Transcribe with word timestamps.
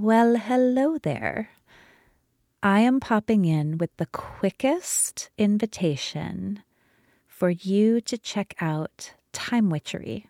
Well, 0.00 0.36
hello 0.36 0.96
there. 0.96 1.50
I 2.62 2.78
am 2.78 3.00
popping 3.00 3.44
in 3.44 3.78
with 3.78 3.90
the 3.96 4.06
quickest 4.06 5.28
invitation 5.36 6.62
for 7.26 7.50
you 7.50 8.00
to 8.02 8.16
check 8.16 8.54
out 8.60 9.14
Time 9.32 9.70
Witchery. 9.70 10.28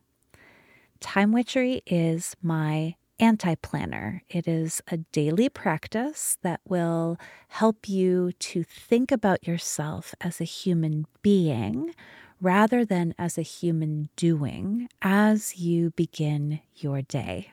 Time 1.01 1.33
Witchery 1.33 1.83
is 1.85 2.35
my 2.41 2.95
anti 3.21 3.57
planner. 3.57 4.23
It 4.31 4.49
is 4.49 4.81
a 4.89 4.97
daily 5.13 5.51
practice 5.51 6.39
that 6.41 6.63
will 6.67 7.19
help 7.49 7.91
you 7.91 8.33
to 8.39 8.63
think 8.63 9.13
about 9.13 9.47
yourself 9.47 10.15
as 10.23 10.41
a 10.41 10.45
human 10.45 11.05
being 11.21 11.95
rather 12.41 12.87
than 12.87 13.15
as 13.19 13.37
a 13.37 13.43
human 13.43 14.09
doing 14.17 14.89
as 15.03 15.59
you 15.59 15.91
begin 15.91 16.61
your 16.75 17.03
day. 17.03 17.53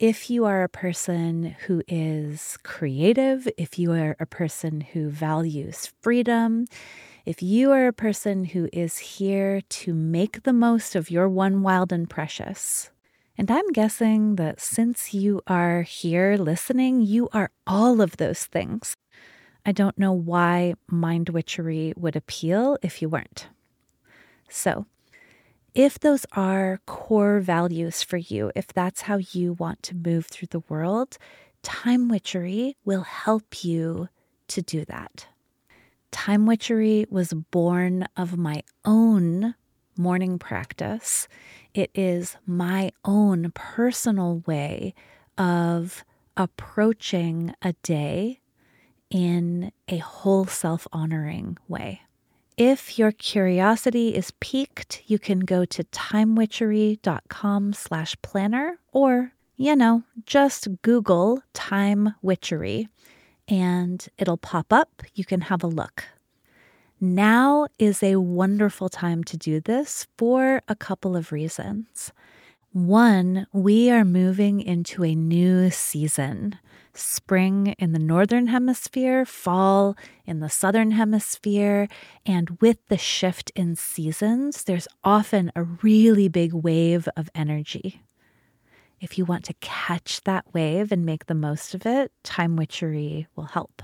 If 0.00 0.30
you 0.30 0.46
are 0.46 0.62
a 0.62 0.68
person 0.70 1.56
who 1.66 1.82
is 1.86 2.56
creative, 2.62 3.46
if 3.58 3.78
you 3.78 3.92
are 3.92 4.16
a 4.18 4.24
person 4.24 4.80
who 4.80 5.10
values 5.10 5.92
freedom, 6.00 6.64
if 7.26 7.42
you 7.42 7.70
are 7.72 7.86
a 7.86 7.92
person 7.92 8.46
who 8.46 8.70
is 8.72 8.96
here 8.96 9.60
to 9.60 9.92
make 9.92 10.44
the 10.44 10.54
most 10.54 10.96
of 10.96 11.10
your 11.10 11.28
one 11.28 11.60
wild 11.60 11.92
and 11.92 12.08
precious, 12.08 12.88
and 13.36 13.50
I'm 13.50 13.70
guessing 13.72 14.36
that 14.36 14.58
since 14.58 15.12
you 15.12 15.42
are 15.46 15.82
here 15.82 16.38
listening, 16.38 17.02
you 17.02 17.28
are 17.34 17.50
all 17.66 18.00
of 18.00 18.16
those 18.16 18.46
things. 18.46 18.96
I 19.66 19.72
don't 19.72 19.98
know 19.98 20.14
why 20.14 20.76
mind 20.90 21.28
witchery 21.28 21.92
would 21.94 22.16
appeal 22.16 22.78
if 22.80 23.02
you 23.02 23.10
weren't. 23.10 23.48
So, 24.48 24.86
if 25.74 25.98
those 25.98 26.26
are 26.32 26.80
core 26.86 27.40
values 27.40 28.02
for 28.02 28.16
you, 28.16 28.50
if 28.54 28.68
that's 28.68 29.02
how 29.02 29.18
you 29.18 29.54
want 29.54 29.82
to 29.84 29.94
move 29.96 30.26
through 30.26 30.48
the 30.50 30.64
world, 30.68 31.18
time 31.62 32.08
witchery 32.08 32.76
will 32.84 33.02
help 33.02 33.64
you 33.64 34.08
to 34.48 34.62
do 34.62 34.84
that. 34.86 35.26
Time 36.10 36.46
witchery 36.46 37.06
was 37.08 37.32
born 37.32 38.06
of 38.16 38.36
my 38.36 38.62
own 38.84 39.54
morning 39.96 40.38
practice 40.38 41.28
it 41.74 41.90
is 41.94 42.36
my 42.46 42.90
own 43.04 43.52
personal 43.54 44.42
way 44.46 44.94
of 45.38 46.04
approaching 46.36 47.54
a 47.62 47.74
day 47.82 48.40
in 49.10 49.72
a 49.88 49.98
whole 49.98 50.46
self 50.46 50.86
honoring 50.92 51.56
way. 51.68 52.02
If 52.60 52.98
your 52.98 53.10
curiosity 53.10 54.14
is 54.14 54.32
piqued, 54.32 55.02
you 55.06 55.18
can 55.18 55.40
go 55.40 55.64
to 55.64 55.82
timewitchery.com 55.82 57.72
slash 57.72 58.16
planner 58.20 58.78
or, 58.92 59.32
you 59.56 59.74
know, 59.74 60.02
just 60.26 60.68
Google 60.82 61.42
time 61.54 62.16
witchery 62.20 62.88
and 63.48 64.06
it'll 64.18 64.36
pop 64.36 64.74
up. 64.74 65.02
You 65.14 65.24
can 65.24 65.40
have 65.40 65.64
a 65.64 65.68
look. 65.68 66.04
Now 67.00 67.66
is 67.78 68.02
a 68.02 68.16
wonderful 68.16 68.90
time 68.90 69.24
to 69.24 69.38
do 69.38 69.60
this 69.60 70.06
for 70.18 70.60
a 70.68 70.76
couple 70.76 71.16
of 71.16 71.32
reasons. 71.32 72.12
One, 72.72 73.46
we 73.54 73.90
are 73.90 74.04
moving 74.04 74.60
into 74.60 75.02
a 75.02 75.14
new 75.14 75.70
season. 75.70 76.58
Spring 76.92 77.68
in 77.78 77.92
the 77.92 77.98
northern 77.98 78.48
hemisphere, 78.48 79.24
fall 79.24 79.96
in 80.26 80.40
the 80.40 80.50
southern 80.50 80.90
hemisphere, 80.90 81.88
and 82.26 82.58
with 82.60 82.78
the 82.88 82.98
shift 82.98 83.50
in 83.54 83.76
seasons, 83.76 84.64
there's 84.64 84.88
often 85.04 85.52
a 85.54 85.62
really 85.62 86.28
big 86.28 86.52
wave 86.52 87.08
of 87.16 87.30
energy. 87.34 88.02
If 89.00 89.16
you 89.16 89.24
want 89.24 89.44
to 89.46 89.54
catch 89.60 90.20
that 90.22 90.52
wave 90.52 90.92
and 90.92 91.06
make 91.06 91.26
the 91.26 91.34
most 91.34 91.74
of 91.74 91.86
it, 91.86 92.12
time 92.22 92.56
witchery 92.56 93.28
will 93.34 93.44
help. 93.44 93.82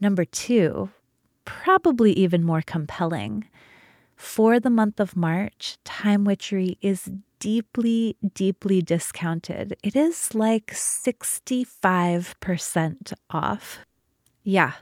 Number 0.00 0.24
two, 0.24 0.90
probably 1.44 2.12
even 2.12 2.44
more 2.44 2.62
compelling. 2.62 3.48
For 4.16 4.60
the 4.60 4.70
month 4.70 5.00
of 5.00 5.16
March, 5.16 5.78
Time 5.82 6.24
Witchery 6.24 6.78
is 6.80 7.10
deeply, 7.40 8.16
deeply 8.34 8.82
discounted. 8.82 9.76
It 9.82 9.96
is 9.96 10.34
like 10.34 10.66
65% 10.68 13.12
off. 13.30 13.78
Yeah, 14.44 14.74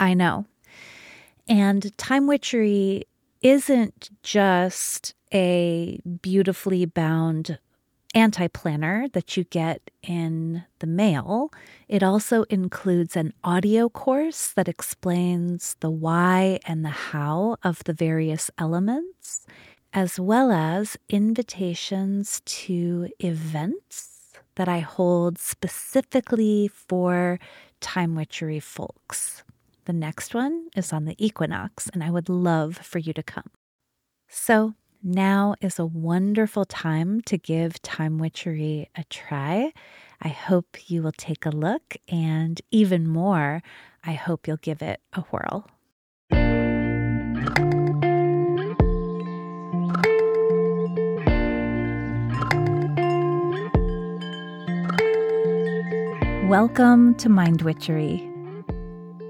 I 0.00 0.14
know. 0.14 0.46
And 1.48 1.96
Time 1.96 2.26
Witchery 2.26 3.04
isn't 3.42 4.10
just 4.22 5.14
a 5.32 6.00
beautifully 6.22 6.86
bound 6.86 7.58
anti 8.14 8.48
planner 8.48 9.08
that 9.12 9.36
you 9.36 9.44
get 9.44 9.90
in 10.02 10.64
the 10.80 10.86
mail. 10.86 11.50
It 11.88 12.02
also 12.02 12.42
includes 12.44 13.16
an 13.16 13.32
audio 13.44 13.88
course 13.88 14.48
that 14.48 14.68
explains 14.68 15.76
the 15.80 15.90
why 15.90 16.58
and 16.66 16.84
the 16.84 16.88
how 16.88 17.56
of 17.62 17.84
the 17.84 17.92
various 17.92 18.50
elements, 18.58 19.46
as 19.92 20.20
well 20.20 20.52
as 20.52 20.96
invitations 21.08 22.42
to 22.44 23.08
events 23.18 24.32
that 24.54 24.68
I 24.68 24.80
hold 24.80 25.38
specifically 25.38 26.68
for 26.68 27.38
time 27.80 28.14
witchery 28.14 28.60
folks. 28.60 29.42
The 29.86 29.92
next 29.92 30.34
one 30.34 30.68
is 30.76 30.92
on 30.92 31.04
the 31.06 31.16
equinox, 31.18 31.88
and 31.92 32.04
I 32.04 32.10
would 32.10 32.28
love 32.28 32.76
for 32.76 32.98
you 32.98 33.12
to 33.14 33.22
come. 33.22 33.50
So, 34.28 34.74
now 35.02 35.54
is 35.62 35.78
a 35.78 35.86
wonderful 35.86 36.66
time 36.66 37.22
to 37.22 37.38
give 37.38 37.80
Time 37.80 38.18
Witchery 38.18 38.90
a 38.94 39.04
try. 39.04 39.72
I 40.20 40.28
hope 40.28 40.90
you 40.90 41.02
will 41.02 41.12
take 41.12 41.46
a 41.46 41.50
look, 41.50 41.96
and 42.06 42.60
even 42.70 43.08
more, 43.08 43.62
I 44.04 44.12
hope 44.12 44.46
you'll 44.46 44.58
give 44.58 44.82
it 44.82 45.00
a 45.14 45.22
whirl. 45.22 45.66
Welcome 56.50 57.14
to 57.18 57.28
Mind 57.28 57.62
Witchery. 57.62 58.28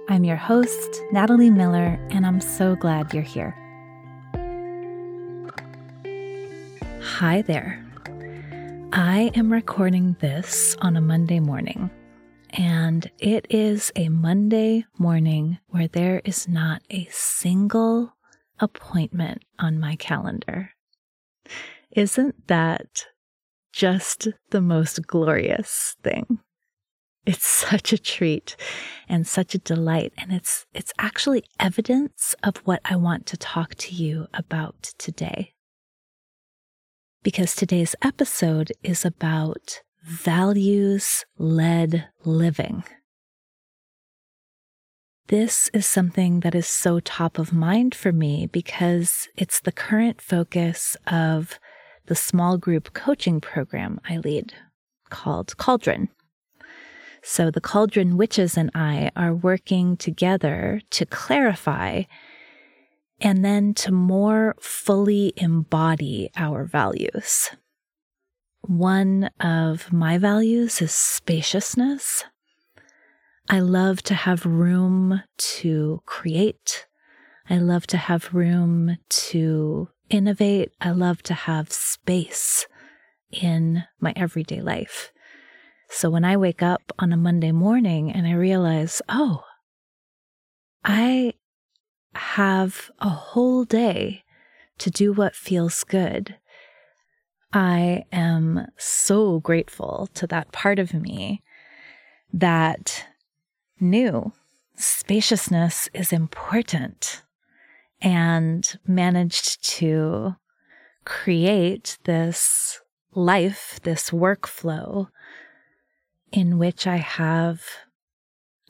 I'm 0.08 0.24
your 0.24 0.38
host, 0.38 1.02
Natalie 1.12 1.50
Miller, 1.50 2.00
and 2.08 2.24
I'm 2.24 2.40
so 2.40 2.76
glad 2.76 3.12
you're 3.12 3.22
here. 3.22 3.54
Hi 7.02 7.42
there. 7.42 7.84
I 8.94 9.32
am 9.34 9.52
recording 9.52 10.16
this 10.20 10.74
on 10.80 10.96
a 10.96 11.02
Monday 11.02 11.40
morning, 11.40 11.90
and 12.54 13.10
it 13.18 13.46
is 13.50 13.92
a 13.96 14.08
Monday 14.08 14.86
morning 14.96 15.58
where 15.68 15.88
there 15.88 16.22
is 16.24 16.48
not 16.48 16.80
a 16.88 17.06
single 17.10 18.14
appointment 18.60 19.44
on 19.58 19.78
my 19.78 19.94
calendar. 19.96 20.70
Isn't 21.90 22.46
that 22.46 23.04
just 23.74 24.28
the 24.48 24.62
most 24.62 25.06
glorious 25.06 25.96
thing? 26.02 26.40
It's 27.26 27.46
such 27.70 27.92
a 27.92 27.98
treat 27.98 28.56
and 29.08 29.26
such 29.26 29.54
a 29.54 29.58
delight 29.58 30.12
and 30.18 30.32
it's 30.32 30.66
it's 30.72 30.92
actually 30.98 31.44
evidence 31.58 32.34
of 32.42 32.56
what 32.58 32.80
I 32.84 32.96
want 32.96 33.26
to 33.26 33.36
talk 33.36 33.74
to 33.76 33.94
you 33.94 34.26
about 34.34 34.94
today 34.98 35.54
because 37.22 37.54
today's 37.54 37.94
episode 38.02 38.72
is 38.82 39.04
about 39.04 39.82
values 40.02 41.26
led 41.36 42.08
living. 42.24 42.82
This 45.26 45.70
is 45.74 45.86
something 45.86 46.40
that 46.40 46.54
is 46.54 46.66
so 46.66 46.98
top 46.98 47.38
of 47.38 47.52
mind 47.52 47.94
for 47.94 48.10
me 48.10 48.46
because 48.46 49.28
it's 49.36 49.60
the 49.60 49.70
current 49.70 50.20
focus 50.20 50.96
of 51.06 51.60
the 52.06 52.16
small 52.16 52.56
group 52.56 52.94
coaching 52.94 53.40
program 53.40 54.00
I 54.08 54.16
lead 54.16 54.54
called 55.10 55.56
Cauldron. 55.56 56.08
So 57.22 57.50
the 57.50 57.60
Cauldron 57.60 58.16
Witches 58.16 58.56
and 58.56 58.70
I 58.74 59.10
are 59.14 59.34
working 59.34 59.96
together 59.96 60.80
to 60.90 61.06
clarify 61.06 62.04
and 63.20 63.44
then 63.44 63.74
to 63.74 63.92
more 63.92 64.56
fully 64.60 65.32
embody 65.36 66.30
our 66.36 66.64
values. 66.64 67.50
One 68.62 69.30
of 69.40 69.92
my 69.92 70.18
values 70.18 70.80
is 70.80 70.92
spaciousness. 70.92 72.24
I 73.48 73.60
love 73.60 74.02
to 74.04 74.14
have 74.14 74.46
room 74.46 75.22
to 75.38 76.02
create. 76.06 76.86
I 77.48 77.58
love 77.58 77.86
to 77.88 77.96
have 77.96 78.32
room 78.32 78.96
to 79.08 79.88
innovate. 80.08 80.72
I 80.80 80.90
love 80.90 81.22
to 81.24 81.34
have 81.34 81.72
space 81.72 82.66
in 83.30 83.84
my 83.98 84.12
everyday 84.16 84.60
life. 84.60 85.10
So 85.92 86.08
when 86.08 86.24
I 86.24 86.36
wake 86.36 86.62
up 86.62 86.92
on 87.00 87.12
a 87.12 87.16
Monday 87.16 87.50
morning 87.50 88.12
and 88.12 88.24
I 88.24 88.32
realize, 88.32 89.02
oh, 89.08 89.42
I 90.84 91.34
have 92.14 92.92
a 93.00 93.08
whole 93.08 93.64
day 93.64 94.22
to 94.78 94.88
do 94.88 95.12
what 95.12 95.34
feels 95.34 95.82
good. 95.82 96.36
I 97.52 98.04
am 98.12 98.68
so 98.78 99.40
grateful 99.40 100.08
to 100.14 100.28
that 100.28 100.52
part 100.52 100.78
of 100.78 100.94
me 100.94 101.42
that 102.32 103.04
knew 103.80 104.32
spaciousness 104.76 105.88
is 105.92 106.12
important 106.12 107.22
and 108.00 108.78
managed 108.86 109.68
to 109.70 110.36
create 111.04 111.98
this 112.04 112.80
life, 113.12 113.80
this 113.82 114.10
workflow 114.10 115.08
in 116.32 116.58
which 116.58 116.86
I 116.86 116.96
have 116.96 117.62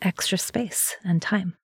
extra 0.03 0.39
space 0.39 0.97
and 1.05 1.21
time. 1.21 1.57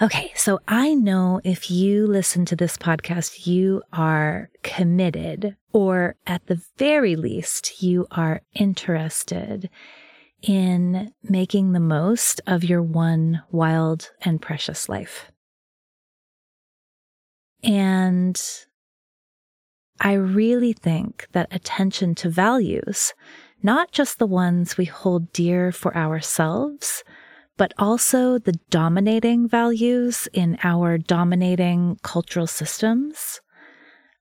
Okay, 0.00 0.32
so 0.34 0.58
I 0.66 0.94
know 0.94 1.40
if 1.44 1.70
you 1.70 2.06
listen 2.06 2.44
to 2.46 2.56
this 2.56 2.76
podcast, 2.76 3.46
you 3.46 3.82
are 3.92 4.50
committed, 4.62 5.56
or 5.72 6.16
at 6.26 6.46
the 6.46 6.60
very 6.76 7.14
least, 7.14 7.82
you 7.82 8.06
are 8.10 8.40
interested 8.54 9.68
in 10.40 11.12
making 11.22 11.72
the 11.72 11.80
most 11.80 12.40
of 12.46 12.64
your 12.64 12.82
one 12.82 13.42
wild 13.50 14.10
and 14.22 14.42
precious 14.42 14.88
life. 14.88 15.30
And 17.62 18.40
I 20.04 20.14
really 20.14 20.72
think 20.72 21.28
that 21.30 21.54
attention 21.54 22.16
to 22.16 22.28
values, 22.28 23.14
not 23.62 23.92
just 23.92 24.18
the 24.18 24.26
ones 24.26 24.76
we 24.76 24.84
hold 24.84 25.32
dear 25.32 25.70
for 25.70 25.96
ourselves, 25.96 27.04
but 27.56 27.72
also 27.78 28.36
the 28.36 28.58
dominating 28.68 29.48
values 29.48 30.26
in 30.32 30.58
our 30.64 30.98
dominating 30.98 32.00
cultural 32.02 32.48
systems. 32.48 33.40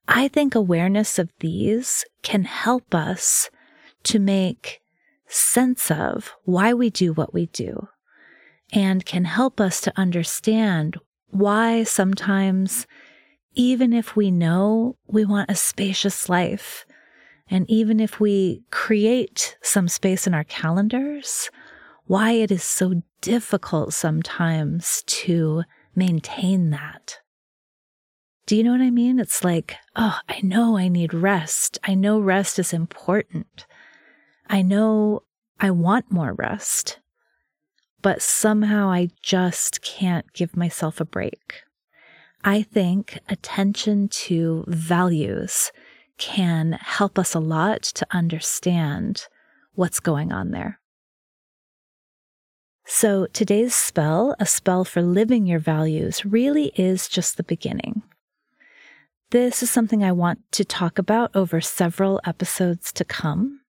I 0.07 0.28
think 0.28 0.54
awareness 0.54 1.18
of 1.18 1.31
these 1.39 2.06
can 2.22 2.44
help 2.44 2.94
us 2.94 3.50
to 4.04 4.19
make 4.19 4.81
sense 5.25 5.89
of 5.89 6.36
why 6.44 6.75
we 6.75 6.92
do 6.92 7.12
what 7.12 7.34
we 7.34 7.48
do 7.48 7.88
and 8.72 9.04
can 9.04 9.25
help 9.25 9.60
us 9.60 9.81
to 9.81 9.94
understand 10.00 10.98
why 11.30 11.84
sometimes 11.84 12.86
even 13.53 13.94
if 13.94 14.15
we 14.15 14.31
know 14.31 14.98
we 15.07 15.25
want 15.25 15.51
a 15.51 15.56
spacious 15.56 16.30
life, 16.30 16.86
and 17.50 17.69
even 17.69 18.00
if 18.00 18.19
we 18.19 18.63
create 18.71 19.57
some 19.62 19.88
space 19.88 20.25
in 20.25 20.33
our 20.33 20.45
calendars, 20.45 21.50
why 22.06 22.31
it 22.31 22.51
is 22.51 22.63
so 22.63 23.01
difficult 23.21 23.94
sometimes 23.94 25.03
to 25.06 25.63
maintain 25.95 26.69
that. 26.69 27.19
Do 28.45 28.56
you 28.56 28.63
know 28.63 28.71
what 28.71 28.81
I 28.81 28.89
mean? 28.89 29.19
It's 29.19 29.44
like, 29.44 29.75
oh, 29.95 30.18
I 30.27 30.42
know 30.42 30.77
I 30.77 30.88
need 30.88 31.13
rest. 31.13 31.77
I 31.83 31.94
know 31.94 32.19
rest 32.19 32.57
is 32.57 32.74
important. 32.74 33.65
I 34.48 34.62
know 34.62 35.24
I 35.59 35.71
want 35.71 36.12
more 36.12 36.33
rest, 36.33 37.00
but 38.01 38.21
somehow 38.21 38.89
I 38.89 39.09
just 39.21 39.81
can't 39.81 40.25
give 40.33 40.57
myself 40.57 41.00
a 41.00 41.06
break. 41.06 41.62
I 42.43 42.63
think 42.63 43.19
attention 43.29 44.07
to 44.09 44.63
values 44.67 45.71
can 46.17 46.73
help 46.73 47.19
us 47.19 47.35
a 47.35 47.39
lot 47.39 47.83
to 47.83 48.07
understand 48.11 49.27
what's 49.73 49.99
going 49.99 50.31
on 50.31 50.51
there. 50.51 50.79
So, 52.85 53.27
today's 53.27 53.75
spell, 53.75 54.35
a 54.39 54.45
spell 54.45 54.83
for 54.83 55.01
living 55.01 55.45
your 55.45 55.59
values, 55.59 56.25
really 56.25 56.71
is 56.75 57.07
just 57.07 57.38
the 57.38 57.43
beginning. 57.43 58.01
This 59.29 59.63
is 59.63 59.69
something 59.69 60.03
I 60.03 60.11
want 60.11 60.39
to 60.53 60.65
talk 60.65 60.97
about 60.97 61.33
over 61.35 61.61
several 61.61 62.19
episodes 62.25 62.91
to 62.93 63.05
come. 63.05 63.61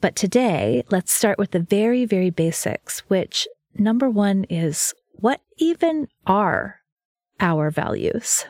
But 0.00 0.16
today, 0.16 0.84
let's 0.90 1.12
start 1.12 1.38
with 1.38 1.50
the 1.50 1.60
very, 1.60 2.04
very 2.04 2.30
basics, 2.30 3.00
which 3.08 3.46
number 3.74 4.08
one 4.08 4.44
is 4.44 4.94
what 5.12 5.40
even 5.58 6.08
are 6.26 6.81
our 7.40 7.70
values. 7.70 8.44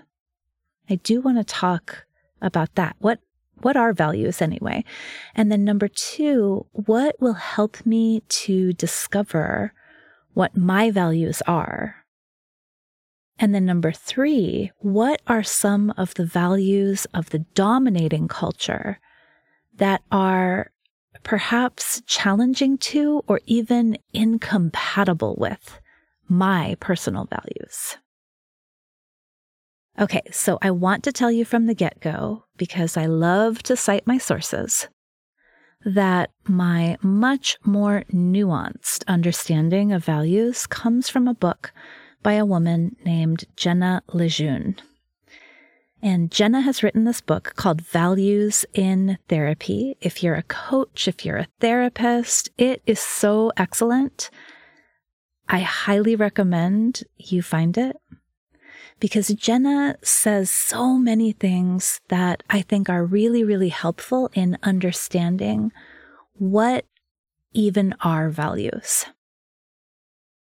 I 0.89 0.97
do 0.97 1.21
want 1.21 1.39
to 1.39 1.45
talk 1.45 2.05
about 2.41 2.75
that. 2.75 2.97
What 2.99 3.21
what 3.63 3.77
are 3.77 3.93
values 3.93 4.43
anyway? 4.43 4.85
And 5.35 5.51
then 5.51 5.65
number 5.65 5.87
2, 5.87 6.67
what 6.73 7.15
will 7.21 7.35
help 7.35 7.87
me 7.87 8.23
to 8.29 8.73
discover 8.73 9.73
what 10.35 10.57
my 10.57 10.91
values 10.91 11.43
are? 11.47 12.05
And 13.39 13.55
then 13.55 13.65
number 13.65 13.93
3, 13.93 14.73
what 14.79 15.23
are 15.27 15.43
some 15.43 15.93
of 15.97 16.15
the 16.15 16.27
values 16.27 17.07
of 17.15 17.31
the 17.31 17.41
dominating 17.55 18.29
culture 18.29 18.99
that 19.77 20.03
are 20.11 20.73
perhaps 21.23 22.03
challenging 22.07 22.79
to 22.79 23.23
or 23.29 23.41
even 23.47 23.97
incompatible 24.13 25.37
with 25.39 25.81
my 26.29 26.77
personal 26.81 27.27
values? 27.27 27.97
Okay, 30.01 30.23
so 30.31 30.59
I 30.63 30.71
want 30.71 31.05
to 31.05 31.13
tell 31.13 31.31
you 31.31 31.45
from 31.45 31.67
the 31.67 31.75
get 31.75 32.01
go, 32.01 32.45
because 32.57 32.97
I 32.97 33.07
love 33.07 33.63
to 33.65 33.77
cite 33.77 34.07
my 34.07 34.17
sources, 34.17 34.89
that 35.85 36.31
my 36.45 36.97
much 37.03 37.59
more 37.65 38.05
nuanced 38.13 39.05
understanding 39.07 39.93
of 39.93 40.05
values 40.05 40.67
comes 40.67 41.11
from 41.11 41.29
a 41.29 41.35
book 41.35 41.73
by 42.23 42.35
a 42.35 42.47
woman 42.47 42.97
named 43.05 43.45
Jenna 43.57 44.03
LeJeune. 44.09 44.79
And 46.01 46.33
Jenna 46.33 46.63
has 46.63 46.83
written 46.83 47.05
this 47.05 47.21
book 47.21 47.53
called 47.57 47.81
Values 47.81 48.65
in 48.75 49.19
Therapy. 49.29 49.97
If 50.01 50.23
you're 50.23 50.35
a 50.35 50.43
coach, 50.43 51.07
if 51.07 51.25
you're 51.25 51.37
a 51.37 51.49
therapist, 51.61 52.51
it 52.57 52.83
is 52.87 52.99
so 52.99 53.53
excellent. 53.57 54.31
I 55.49 55.61
highly 55.61 56.17
recommend 56.17 57.05
you 57.19 57.43
find 57.43 57.77
it 57.77 57.97
because 59.03 59.27
Jenna 59.31 59.97
says 60.01 60.49
so 60.49 60.97
many 60.97 61.33
things 61.33 62.01
that 62.07 62.45
I 62.49 62.63
think 62.63 62.89
are 62.89 63.05
really, 63.05 63.43
really 63.43 63.71
helpful 63.71 64.31
in 64.33 64.57
understanding 64.63 65.73
what 66.35 66.87
even 67.53 67.97
are 68.05 68.31
values. 68.31 69.05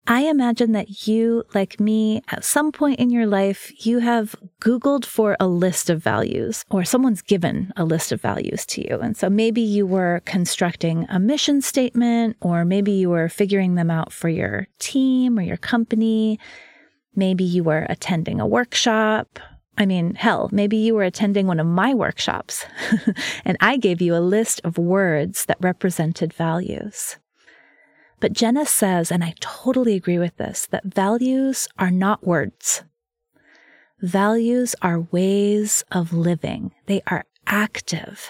I 0.07 0.23
imagine 0.23 0.73
that 0.73 1.07
you, 1.07 1.45
like 1.53 1.79
me, 1.79 2.21
at 2.27 2.43
some 2.43 2.73
point 2.73 2.99
in 2.99 3.11
your 3.11 3.25
life, 3.25 3.71
you 3.85 3.99
have 3.99 4.35
Googled 4.59 5.05
for 5.05 5.37
a 5.39 5.47
list 5.47 5.89
of 5.89 6.03
values 6.03 6.65
or 6.69 6.83
someone's 6.83 7.21
given 7.21 7.71
a 7.77 7.85
list 7.85 8.11
of 8.11 8.19
values 8.19 8.65
to 8.65 8.81
you. 8.81 8.99
And 8.99 9.15
so 9.15 9.29
maybe 9.29 9.61
you 9.61 9.87
were 9.87 10.21
constructing 10.25 11.05
a 11.07 11.17
mission 11.17 11.61
statement 11.61 12.35
or 12.41 12.65
maybe 12.65 12.91
you 12.91 13.09
were 13.09 13.29
figuring 13.29 13.75
them 13.75 13.89
out 13.89 14.11
for 14.11 14.27
your 14.27 14.67
team 14.79 15.39
or 15.39 15.43
your 15.43 15.55
company. 15.55 16.41
Maybe 17.15 17.43
you 17.43 17.63
were 17.63 17.85
attending 17.89 18.39
a 18.39 18.47
workshop. 18.47 19.39
I 19.77 19.85
mean, 19.85 20.15
hell, 20.15 20.49
maybe 20.51 20.77
you 20.77 20.93
were 20.93 21.03
attending 21.03 21.47
one 21.47 21.59
of 21.59 21.65
my 21.65 21.93
workshops 21.93 22.65
and 23.45 23.57
I 23.59 23.77
gave 23.77 24.01
you 24.01 24.15
a 24.15 24.17
list 24.17 24.61
of 24.63 24.77
words 24.77 25.45
that 25.45 25.57
represented 25.59 26.31
values. 26.33 27.17
But 28.19 28.33
Jenna 28.33 28.65
says, 28.65 29.11
and 29.11 29.23
I 29.23 29.33
totally 29.39 29.95
agree 29.95 30.19
with 30.19 30.37
this, 30.37 30.67
that 30.67 30.85
values 30.85 31.67
are 31.77 31.91
not 31.91 32.25
words. 32.25 32.83
Values 34.01 34.75
are 34.81 35.07
ways 35.11 35.83
of 35.91 36.13
living. 36.13 36.71
They 36.85 37.01
are 37.07 37.25
active. 37.47 38.29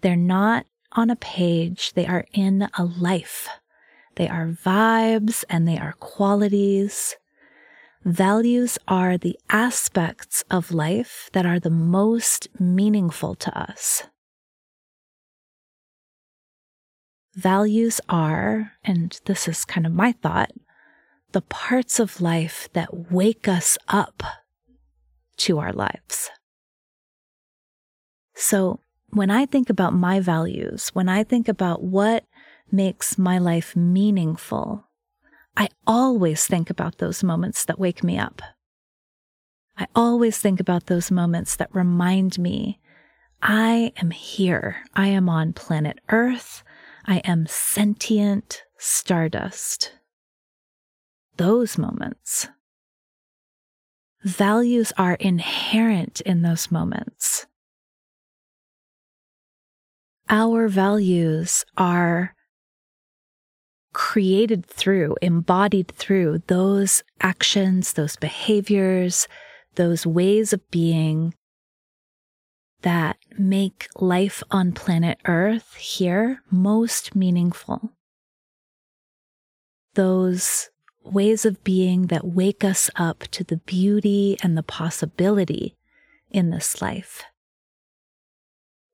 They're 0.00 0.16
not 0.16 0.66
on 0.92 1.10
a 1.10 1.16
page. 1.16 1.92
They 1.94 2.06
are 2.06 2.24
in 2.32 2.68
a 2.78 2.84
life. 2.84 3.48
They 4.16 4.28
are 4.28 4.46
vibes 4.46 5.44
and 5.48 5.66
they 5.66 5.78
are 5.78 5.94
qualities. 6.00 7.16
Values 8.04 8.78
are 8.88 9.18
the 9.18 9.38
aspects 9.50 10.42
of 10.50 10.72
life 10.72 11.28
that 11.34 11.44
are 11.44 11.60
the 11.60 11.68
most 11.70 12.48
meaningful 12.58 13.34
to 13.34 13.58
us. 13.58 14.04
Values 17.34 18.00
are, 18.08 18.72
and 18.82 19.20
this 19.26 19.46
is 19.46 19.66
kind 19.66 19.86
of 19.86 19.92
my 19.92 20.12
thought, 20.12 20.50
the 21.32 21.42
parts 21.42 22.00
of 22.00 22.22
life 22.22 22.70
that 22.72 23.12
wake 23.12 23.46
us 23.46 23.76
up 23.86 24.22
to 25.36 25.58
our 25.58 25.72
lives. 25.72 26.30
So, 28.34 28.80
when 29.10 29.30
I 29.30 29.44
think 29.44 29.68
about 29.68 29.92
my 29.92 30.20
values, 30.20 30.88
when 30.94 31.08
I 31.08 31.22
think 31.22 31.48
about 31.48 31.82
what 31.82 32.24
makes 32.72 33.18
my 33.18 33.38
life 33.38 33.76
meaningful, 33.76 34.89
I 35.60 35.68
always 35.86 36.46
think 36.46 36.70
about 36.70 36.96
those 36.96 37.22
moments 37.22 37.66
that 37.66 37.78
wake 37.78 38.02
me 38.02 38.18
up. 38.18 38.40
I 39.76 39.86
always 39.94 40.38
think 40.38 40.58
about 40.58 40.86
those 40.86 41.10
moments 41.10 41.54
that 41.56 41.68
remind 41.74 42.38
me 42.38 42.80
I 43.42 43.92
am 43.98 44.10
here. 44.10 44.78
I 44.94 45.08
am 45.08 45.28
on 45.28 45.52
planet 45.52 45.98
Earth. 46.08 46.62
I 47.04 47.18
am 47.18 47.46
sentient 47.46 48.62
stardust. 48.78 49.92
Those 51.36 51.76
moments. 51.76 52.48
values 54.24 54.92
are 54.96 55.14
inherent 55.14 56.22
in 56.22 56.40
those 56.40 56.70
moments. 56.70 57.46
Our 60.30 60.68
values 60.68 61.66
are 61.76 62.34
created 63.92 64.64
through, 64.66 65.16
embodied 65.20 65.88
through 65.88 66.42
those 66.46 67.02
actions, 67.20 67.92
those 67.92 68.16
behaviors, 68.16 69.26
those 69.74 70.06
ways 70.06 70.52
of 70.52 70.70
being 70.70 71.34
that 72.82 73.18
make 73.38 73.88
life 73.96 74.42
on 74.50 74.72
planet 74.72 75.18
Earth 75.26 75.74
here 75.74 76.42
most 76.50 77.14
meaningful. 77.14 77.92
Those 79.94 80.70
ways 81.04 81.44
of 81.44 81.62
being 81.64 82.06
that 82.06 82.26
wake 82.26 82.64
us 82.64 82.90
up 82.96 83.20
to 83.32 83.44
the 83.44 83.58
beauty 83.58 84.38
and 84.42 84.56
the 84.56 84.62
possibility 84.62 85.76
in 86.30 86.50
this 86.50 86.80
life. 86.80 87.24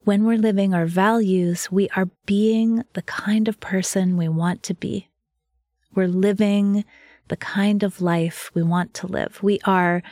When 0.07 0.23
we're 0.23 0.39
living 0.39 0.73
our 0.73 0.87
values, 0.87 1.69
we 1.73 1.89
are 1.97 2.09
being 2.27 2.85
the 2.93 3.03
kind 3.03 3.49
of 3.49 3.59
person 3.59 4.17
we 4.17 4.29
want 4.29 4.63
to 4.63 4.75
be. 4.75 5.09
We're 5.97 6.07
living 6.07 6.85
the 7.27 7.37
kind 7.37 7.83
of 7.83 8.01
life 8.01 8.53
we 8.55 8.63
want 8.63 8.95
to 8.95 9.09
live. 9.09 9.43
We 9.43 9.59
are 9.65 10.05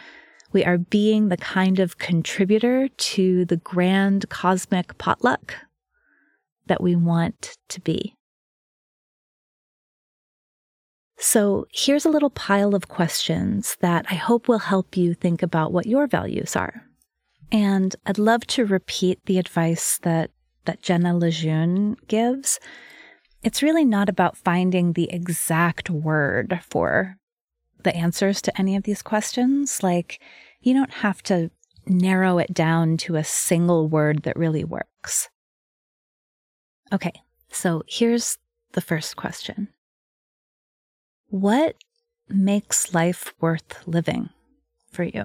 we 0.52 0.64
are 0.64 0.78
being 0.78 1.28
the 1.28 1.36
kind 1.36 1.78
of 1.78 1.98
contributor 1.98 2.88
to 2.88 3.44
the 3.44 3.58
grand 3.58 4.28
cosmic 4.30 4.98
potluck 4.98 5.54
that 6.66 6.82
we 6.82 6.96
want 6.96 7.56
to 7.68 7.80
be. 7.80 8.16
So, 11.18 11.68
here's 11.70 12.04
a 12.04 12.10
little 12.10 12.30
pile 12.30 12.74
of 12.74 12.88
questions 12.88 13.76
that 13.78 14.06
I 14.10 14.16
hope 14.16 14.48
will 14.48 14.58
help 14.58 14.96
you 14.96 15.14
think 15.14 15.40
about 15.40 15.70
what 15.72 15.86
your 15.86 16.08
values 16.08 16.56
are. 16.56 16.82
And 17.52 17.94
I'd 18.06 18.18
love 18.18 18.46
to 18.48 18.64
repeat 18.64 19.20
the 19.26 19.38
advice 19.38 19.98
that, 20.02 20.30
that 20.64 20.82
Jenna 20.82 21.12
LeJeune 21.12 21.96
gives. 22.08 22.58
It's 23.42 23.62
really 23.62 23.84
not 23.84 24.08
about 24.08 24.36
finding 24.36 24.92
the 24.92 25.10
exact 25.12 25.90
word 25.90 26.60
for 26.68 27.16
the 27.82 27.94
answers 27.94 28.42
to 28.42 28.58
any 28.58 28.76
of 28.76 28.84
these 28.84 29.02
questions. 29.02 29.82
Like, 29.82 30.20
you 30.60 30.74
don't 30.74 30.92
have 30.94 31.22
to 31.24 31.50
narrow 31.86 32.38
it 32.38 32.52
down 32.52 32.96
to 32.96 33.16
a 33.16 33.24
single 33.24 33.88
word 33.88 34.22
that 34.22 34.36
really 34.36 34.64
works. 34.64 35.28
Okay, 36.92 37.12
so 37.50 37.82
here's 37.86 38.38
the 38.72 38.80
first 38.80 39.16
question 39.16 39.68
What 41.28 41.76
makes 42.28 42.94
life 42.94 43.34
worth 43.40 43.86
living 43.86 44.30
for 44.90 45.04
you? 45.04 45.24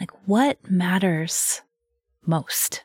Like, 0.00 0.10
what 0.26 0.58
matters 0.70 1.62
most? 2.26 2.84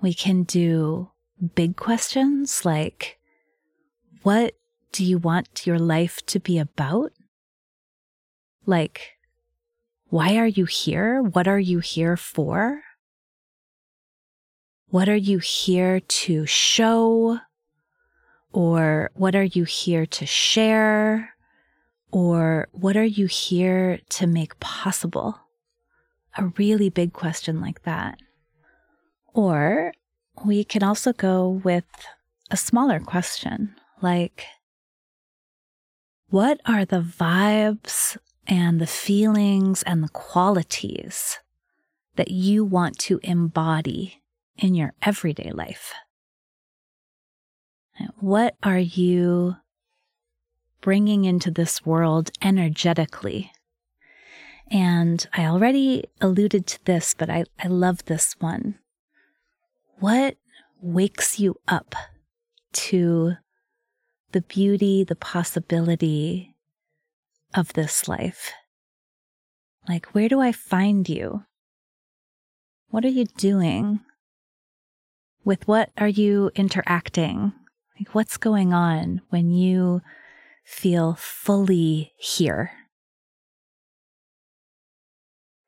We 0.00 0.14
can 0.14 0.44
do 0.44 1.10
big 1.54 1.76
questions 1.76 2.64
like, 2.64 3.18
What 4.22 4.54
do 4.92 5.04
you 5.04 5.18
want 5.18 5.66
your 5.66 5.78
life 5.78 6.24
to 6.26 6.40
be 6.40 6.58
about? 6.58 7.12
Like, 8.66 9.12
why 10.08 10.36
are 10.36 10.46
you 10.46 10.64
here? 10.64 11.22
What 11.22 11.46
are 11.46 11.58
you 11.58 11.78
here 11.78 12.16
for? 12.16 12.82
What 14.88 15.08
are 15.08 15.16
you 15.16 15.38
here 15.38 16.00
to 16.00 16.46
show? 16.46 17.38
Or 18.52 19.10
what 19.14 19.36
are 19.36 19.44
you 19.44 19.64
here 19.64 20.06
to 20.06 20.26
share? 20.26 21.34
Or 22.12 22.68
what 22.72 22.96
are 22.96 23.04
you 23.04 23.26
here 23.26 24.00
to 24.10 24.26
make 24.26 24.58
possible? 24.60 25.38
A 26.36 26.46
really 26.56 26.90
big 26.90 27.12
question 27.12 27.60
like 27.60 27.82
that. 27.82 28.18
Or 29.32 29.92
we 30.44 30.64
can 30.64 30.82
also 30.82 31.12
go 31.12 31.48
with 31.48 31.84
a 32.50 32.56
smaller 32.56 33.00
question 33.00 33.74
like, 34.02 34.46
what 36.30 36.60
are 36.64 36.84
the 36.84 37.00
vibes 37.02 38.16
and 38.46 38.80
the 38.80 38.86
feelings 38.86 39.82
and 39.82 40.02
the 40.02 40.08
qualities 40.08 41.38
that 42.16 42.30
you 42.30 42.64
want 42.64 42.98
to 42.98 43.20
embody 43.22 44.22
in 44.56 44.74
your 44.74 44.94
everyday 45.02 45.50
life? 45.50 45.92
What 48.18 48.56
are 48.62 48.78
you 48.78 49.56
bringing 50.80 51.24
into 51.24 51.50
this 51.50 51.84
world 51.84 52.30
energetically? 52.42 53.52
And 54.70 55.26
I 55.32 55.46
already 55.46 56.04
alluded 56.20 56.66
to 56.68 56.84
this, 56.84 57.14
but 57.14 57.28
I, 57.28 57.44
I 57.62 57.66
love 57.66 58.04
this 58.04 58.36
one. 58.38 58.78
What 59.98 60.36
wakes 60.80 61.40
you 61.40 61.56
up 61.66 61.94
to 62.72 63.34
the 64.32 64.42
beauty, 64.42 65.02
the 65.02 65.16
possibility 65.16 66.54
of 67.54 67.72
this 67.72 68.06
life? 68.06 68.52
Like, 69.88 70.06
where 70.14 70.28
do 70.28 70.40
I 70.40 70.52
find 70.52 71.08
you? 71.08 71.44
What 72.90 73.04
are 73.04 73.08
you 73.08 73.24
doing? 73.24 74.00
With 75.44 75.66
what 75.66 75.90
are 75.98 76.08
you 76.08 76.50
interacting? 76.54 77.52
Like, 77.98 78.14
what's 78.14 78.36
going 78.36 78.72
on 78.72 79.20
when 79.30 79.50
you 79.50 80.00
feel 80.64 81.16
fully 81.18 82.12
here? 82.16 82.72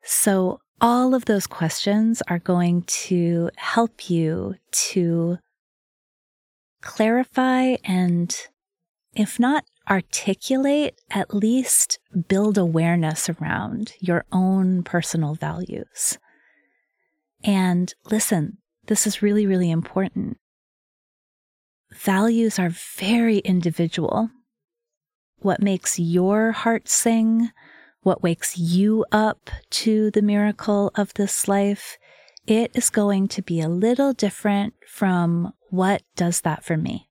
So, 0.05 0.61
all 0.81 1.15
of 1.15 1.27
those 1.27 1.47
questions 1.47 2.23
are 2.27 2.41
going 2.41 2.83
to 2.83 3.51
help 3.57 4.11
you 4.11 4.57
to 4.91 5.39
clarify 6.81 7.77
and 7.85 8.37
if 9.15 9.39
not 9.39 9.65
articulate, 9.89 11.01
at 11.11 11.35
least 11.35 11.99
build 12.29 12.57
awareness 12.57 13.29
around 13.29 13.93
your 14.01 14.25
own 14.33 14.83
personal 14.83 15.35
values. 15.35 16.19
And 17.45 17.93
listen, 18.11 18.59
this 18.87 19.07
is 19.07 19.23
really, 19.23 19.47
really 19.47 19.71
important. 19.71 20.39
Values 21.93 22.59
are 22.59 22.71
very 22.71 23.39
individual. 23.39 24.31
What 25.43 25.61
makes 25.61 25.99
your 25.99 26.53
heart 26.53 26.89
sing, 26.89 27.51
what 28.03 28.23
wakes 28.23 28.57
you 28.57 29.05
up 29.11 29.51
to 29.71 30.13
the 30.13 30.23
miracle 30.23 30.93
of 30.95 31.13
this 31.15 31.49
life, 31.49 31.99
it 32.47 32.71
is 32.75 32.91
going 32.91 33.27
to 33.29 33.43
be 33.43 33.61
a 33.61 33.69
little 33.69 34.13
different 34.13 34.75
from 34.89 35.53
what 35.69 36.03
does 36.15 36.43
that 36.43 36.65
for 36.65 36.77
me. 36.77 37.09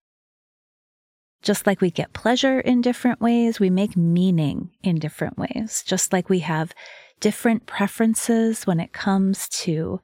Just 1.42 1.68
like 1.68 1.82
we 1.82 1.92
get 1.92 2.14
pleasure 2.14 2.62
in 2.62 2.80
different 2.80 3.20
ways, 3.20 3.60
we 3.60 3.70
make 3.70 3.98
meaning 3.98 4.70
in 4.82 4.98
different 4.98 5.38
ways. 5.38 5.84
Just 5.86 6.14
like 6.14 6.30
we 6.30 6.40
have 6.40 6.72
different 7.20 7.66
preferences 7.66 8.66
when 8.66 8.80
it 8.80 8.94
comes 8.94 9.50
to 9.50 10.00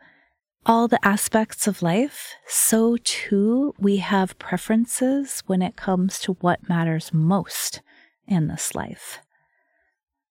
all 0.65 0.89
the 0.89 1.05
aspects 1.07 1.65
of 1.65 1.81
life, 1.81 2.34
so 2.46 2.98
too 3.05 3.74
we 3.79 3.98
have 3.98 4.38
preferences 4.38 5.43
when 5.48 5.62
it 5.62 5.77
comes 5.77 6.19
to 6.19 6.34
what 6.41 6.67
matters 6.67 7.13
most 7.13 7.81
in 8.27 8.48
this 8.48 8.75
life. 8.75 9.19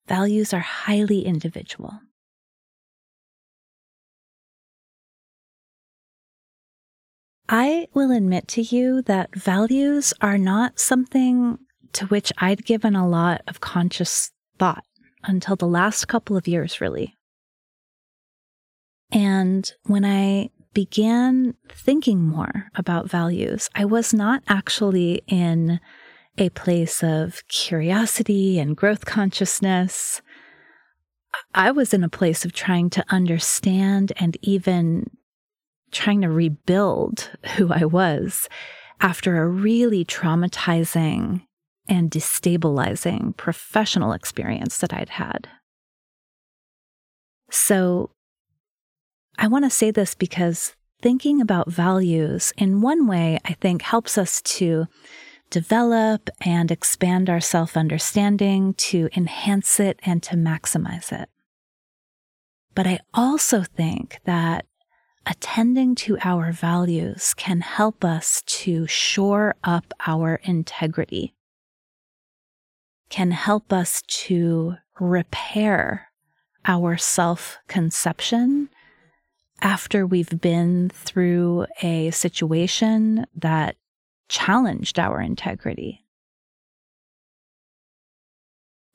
Values 0.07 0.53
are 0.53 0.61
highly 0.61 1.25
individual. 1.25 2.01
I 7.49 7.87
will 7.95 8.11
admit 8.11 8.49
to 8.49 8.63
you 8.63 9.03
that 9.03 9.35
values 9.35 10.13
are 10.21 10.39
not 10.39 10.81
something 10.81 11.59
to 11.93 12.07
which 12.07 12.33
I'd 12.39 12.65
given 12.65 12.97
a 12.97 13.09
lot 13.09 13.43
of 13.47 13.61
conscious 13.61 14.33
thought 14.59 14.85
until 15.23 15.57
the 15.57 15.67
last 15.67 16.07
couple 16.07 16.37
of 16.37 16.49
years, 16.49 16.81
really. 16.81 17.15
And 19.13 19.73
when 19.85 20.05
I 20.05 20.51
began 20.75 21.55
thinking 21.69 22.21
more 22.21 22.67
about 22.75 23.09
values, 23.09 23.71
I 23.75 23.85
was 23.85 24.13
not 24.13 24.43
actually 24.49 25.23
in 25.27 25.81
a 26.39 26.51
place 26.51 27.03
of 27.03 27.47
curiosity 27.49 28.59
and 28.59 28.77
growth 28.77 29.05
consciousness. 29.05 30.21
I 31.55 31.71
was 31.71 31.95
in 31.95 32.05
a 32.05 32.09
place 32.09 32.45
of 32.45 32.53
trying 32.53 32.91
to 32.91 33.05
understand 33.09 34.13
and 34.17 34.37
even 34.43 35.11
trying 35.91 36.23
to 36.23 36.29
rebuild 36.29 37.31
who 37.57 37.73
I 37.73 37.85
was 37.85 38.49
after 39.01 39.37
a 39.37 39.49
really 39.49 40.05
traumatizing 40.05 41.43
and 41.89 42.11
destabilizing 42.11 43.37
professional 43.37 44.13
experience 44.13 44.79
that 44.79 44.93
I'd 44.93 45.11
had. 45.11 45.49
So, 47.51 48.11
I 49.39 49.49
want 49.49 49.65
to 49.65 49.71
say 49.71 49.91
this 49.91 50.15
because 50.15 50.75
thinking 51.01 51.41
about 51.41 51.71
values 51.71 52.53
in 52.57 52.81
one 52.81 53.07
way, 53.07 53.39
I 53.45 53.53
think, 53.53 53.83
helps 53.83 54.19
us 54.19 54.41
to 54.43 54.87
develop 55.51 56.29
and 56.41 56.71
expand 56.71 57.31
our 57.31 57.41
self 57.41 57.77
understanding, 57.77 58.75
to 58.75 59.09
enhance 59.17 59.81
it 59.81 60.01
and 60.03 60.23
to 60.25 60.37
maximize 60.37 61.13
it. 61.13 61.29
But 62.75 62.87
I 62.87 63.01
also 63.15 63.63
think 63.63 64.21
that 64.25 64.67
attending 65.25 65.95
to 65.97 66.19
our 66.23 66.53
values 66.53 67.35
can 67.35 67.61
help 67.61 68.05
us 68.05 68.43
to 68.47 68.87
shore 68.87 69.57
up 69.65 69.93
our 70.07 70.41
integrity, 70.45 71.35
can 73.09 73.31
help 73.31 73.73
us 73.73 74.03
to 74.07 74.77
repair 75.01 76.09
our 76.67 76.97
self 76.97 77.59
conception 77.69 78.69
after 79.63 80.07
we've 80.07 80.41
been 80.41 80.91
through 80.91 81.67
a 81.83 82.11
situation 82.11 83.27
that 83.35 83.77
challenged 84.29 84.99
our 84.99 85.21
integrity. 85.21 86.05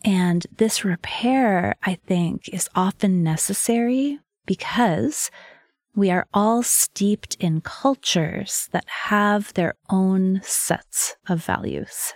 And 0.03 0.47
this 0.55 0.83
repair, 0.83 1.75
I 1.83 1.95
think, 1.95 2.49
is 2.49 2.69
often 2.75 3.23
necessary 3.23 4.19
because 4.45 5.29
we 5.95 6.09
are 6.09 6.25
all 6.33 6.63
steeped 6.63 7.35
in 7.39 7.61
cultures 7.61 8.69
that 8.71 8.87
have 8.87 9.53
their 9.53 9.75
own 9.89 10.41
sets 10.43 11.15
of 11.27 11.43
values. 11.43 12.13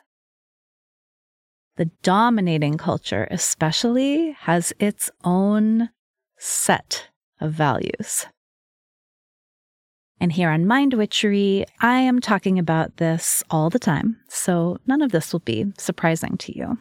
The 1.76 1.92
dominating 2.02 2.78
culture, 2.78 3.28
especially, 3.30 4.32
has 4.32 4.74
its 4.80 5.12
own 5.24 5.90
set 6.38 7.10
of 7.42 7.52
values. 7.52 8.28
And 10.20 10.32
here 10.32 10.50
on 10.50 10.66
Mind 10.66 10.94
Witchery, 10.94 11.66
I 11.82 12.00
am 12.00 12.22
talking 12.22 12.58
about 12.58 12.98
this 12.98 13.44
all 13.50 13.70
the 13.70 13.80
time, 13.80 14.18
so 14.30 14.78
none 14.88 15.02
of 15.02 15.12
this 15.12 15.34
will 15.34 15.42
be 15.42 15.74
surprising 15.78 16.38
to 16.38 16.58
you. 16.58 16.78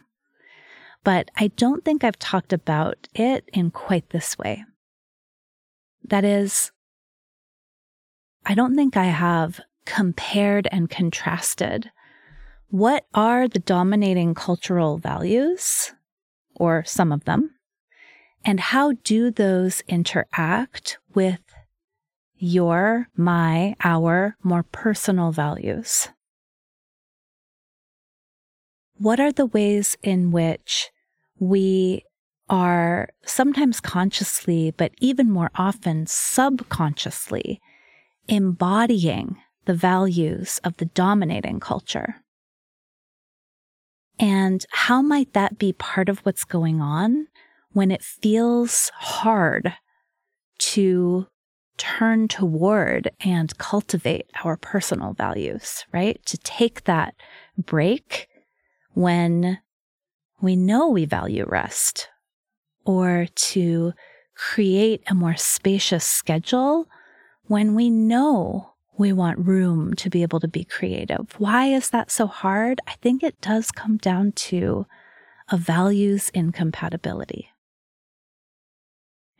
But 1.03 1.29
I 1.37 1.49
don't 1.49 1.83
think 1.83 2.03
I've 2.03 2.17
talked 2.17 2.53
about 2.53 3.07
it 3.13 3.47
in 3.53 3.71
quite 3.71 4.09
this 4.09 4.37
way. 4.37 4.63
That 6.07 6.23
is, 6.23 6.71
I 8.45 8.55
don't 8.55 8.75
think 8.75 8.95
I 8.95 9.05
have 9.05 9.59
compared 9.85 10.67
and 10.71 10.89
contrasted 10.89 11.91
what 12.69 13.05
are 13.13 13.47
the 13.47 13.59
dominating 13.59 14.33
cultural 14.33 14.97
values, 14.97 15.93
or 16.55 16.83
some 16.85 17.11
of 17.11 17.25
them, 17.25 17.51
and 18.43 18.59
how 18.59 18.93
do 19.03 19.29
those 19.29 19.81
interact 19.87 20.97
with 21.13 21.39
your, 22.37 23.07
my, 23.15 23.75
our 23.83 24.35
more 24.43 24.63
personal 24.63 25.31
values? 25.31 26.09
What 28.97 29.19
are 29.19 29.31
the 29.31 29.45
ways 29.45 29.97
in 30.03 30.31
which 30.31 30.89
we 31.39 32.03
are 32.49 33.09
sometimes 33.25 33.79
consciously, 33.79 34.73
but 34.77 34.93
even 34.99 35.29
more 35.29 35.51
often 35.55 36.05
subconsciously 36.07 37.59
embodying 38.27 39.37
the 39.65 39.73
values 39.73 40.59
of 40.63 40.77
the 40.77 40.85
dominating 40.85 41.59
culture? 41.59 42.15
And 44.17 44.65
how 44.71 45.01
might 45.01 45.33
that 45.33 45.57
be 45.57 45.73
part 45.73 46.07
of 46.07 46.19
what's 46.19 46.45
going 46.45 46.79
on 46.79 47.27
when 47.73 47.91
it 47.91 48.01
feels 48.01 48.89
hard 48.95 49.73
to 50.57 51.27
turn 51.77 52.27
toward 52.27 53.11
and 53.21 53.57
cultivate 53.57 54.29
our 54.43 54.57
personal 54.57 55.13
values, 55.13 55.85
right? 55.91 56.23
To 56.25 56.37
take 56.39 56.83
that 56.85 57.15
break 57.57 58.27
when 58.93 59.59
we 60.41 60.55
know 60.55 60.89
we 60.89 61.05
value 61.05 61.45
rest 61.47 62.09
or 62.85 63.27
to 63.35 63.93
create 64.35 65.03
a 65.07 65.15
more 65.15 65.35
spacious 65.35 66.05
schedule 66.05 66.87
when 67.47 67.75
we 67.75 67.89
know 67.89 68.71
we 68.97 69.11
want 69.11 69.39
room 69.39 69.93
to 69.95 70.09
be 70.09 70.21
able 70.21 70.39
to 70.39 70.47
be 70.47 70.63
creative. 70.63 71.33
Why 71.37 71.67
is 71.67 71.89
that 71.89 72.11
so 72.11 72.27
hard? 72.27 72.79
I 72.87 72.93
think 73.01 73.23
it 73.23 73.39
does 73.41 73.71
come 73.71 73.97
down 73.97 74.31
to 74.33 74.85
a 75.49 75.57
values 75.57 76.29
incompatibility. 76.29 77.49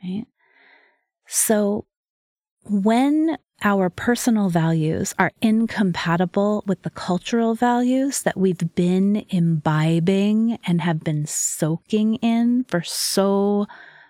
Right? 0.03 0.25
So 1.27 1.85
when 2.65 3.37
our 3.63 3.89
personal 3.89 4.49
values 4.49 5.13
are 5.17 5.31
incompatible 5.41 6.63
with 6.67 6.81
the 6.81 6.89
cultural 6.89 7.55
values 7.55 8.23
that 8.23 8.37
we've 8.37 8.75
been 8.75 9.25
imbibing 9.29 10.57
and 10.65 10.81
have 10.81 11.03
been 11.03 11.25
soaking 11.25 12.15
in 12.15 12.63
for 12.65 12.81
so 12.83 13.65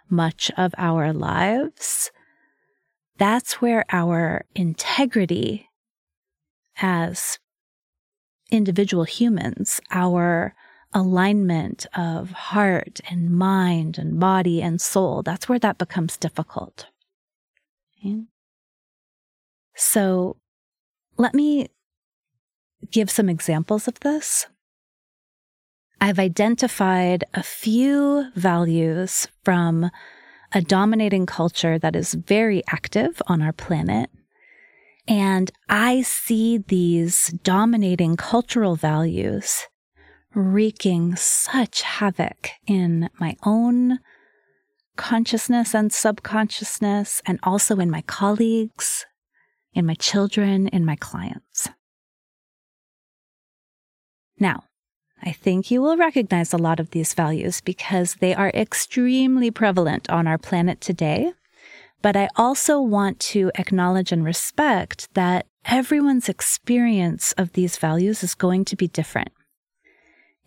much 0.09 0.51
of 0.57 0.73
our 0.77 1.13
lives, 1.13 2.11
that's 3.17 3.61
where 3.61 3.85
our 3.91 4.45
integrity 4.55 5.69
as 6.81 7.39
individual 8.51 9.03
humans, 9.03 9.79
our 9.91 10.55
alignment 10.93 11.85
of 11.95 12.31
heart 12.31 12.99
and 13.09 13.29
mind 13.29 13.97
and 13.97 14.19
body 14.19 14.61
and 14.61 14.79
soul, 14.79 15.21
that's 15.21 15.49
where 15.49 15.59
that 15.59 15.77
becomes 15.77 16.17
difficult. 16.17 16.87
Okay? 17.99 18.23
So 19.75 20.37
let 21.17 21.33
me 21.33 21.67
give 22.91 23.09
some 23.09 23.29
examples 23.29 23.87
of 23.87 23.99
this. 23.99 24.47
I've 26.01 26.19
identified 26.19 27.23
a 27.33 27.43
few 27.43 28.31
values 28.35 29.27
from 29.43 29.89
a 30.53 30.61
dominating 30.61 31.25
culture 31.25 31.79
that 31.79 31.95
is 31.95 32.13
very 32.13 32.63
active 32.67 33.21
on 33.27 33.41
our 33.41 33.53
planet. 33.53 34.09
And 35.07 35.51
I 35.69 36.01
see 36.01 36.57
these 36.57 37.27
dominating 37.43 38.17
cultural 38.17 38.75
values 38.75 39.67
wreaking 40.33 41.15
such 41.15 41.81
havoc 41.81 42.49
in 42.67 43.09
my 43.19 43.37
own 43.43 43.99
consciousness 44.95 45.73
and 45.75 45.91
subconsciousness, 45.91 47.21
and 47.25 47.39
also 47.43 47.77
in 47.79 47.89
my 47.89 48.01
colleagues 48.01 49.05
in 49.75 49.85
my 49.85 49.93
children, 49.93 50.67
in 50.69 50.85
my 50.85 50.95
clients. 50.95 51.67
Now, 54.39 54.63
I 55.21 55.31
think 55.31 55.69
you 55.69 55.81
will 55.81 55.97
recognize 55.97 56.53
a 56.53 56.57
lot 56.57 56.79
of 56.79 56.91
these 56.91 57.13
values 57.13 57.61
because 57.61 58.15
they 58.15 58.33
are 58.33 58.49
extremely 58.49 59.51
prevalent 59.51 60.09
on 60.09 60.27
our 60.27 60.37
planet 60.37 60.81
today. 60.81 61.33
But 62.01 62.15
I 62.15 62.29
also 62.35 62.79
want 62.79 63.19
to 63.31 63.51
acknowledge 63.55 64.11
and 64.11 64.23
respect 64.23 65.13
that 65.15 65.47
everyone's 65.65 66.29
experience 66.29 67.31
of 67.33 67.53
these 67.53 67.77
values 67.77 68.23
is 68.23 68.35
going 68.35 68.65
to 68.65 68.75
be 68.75 68.87
different. 68.87 69.31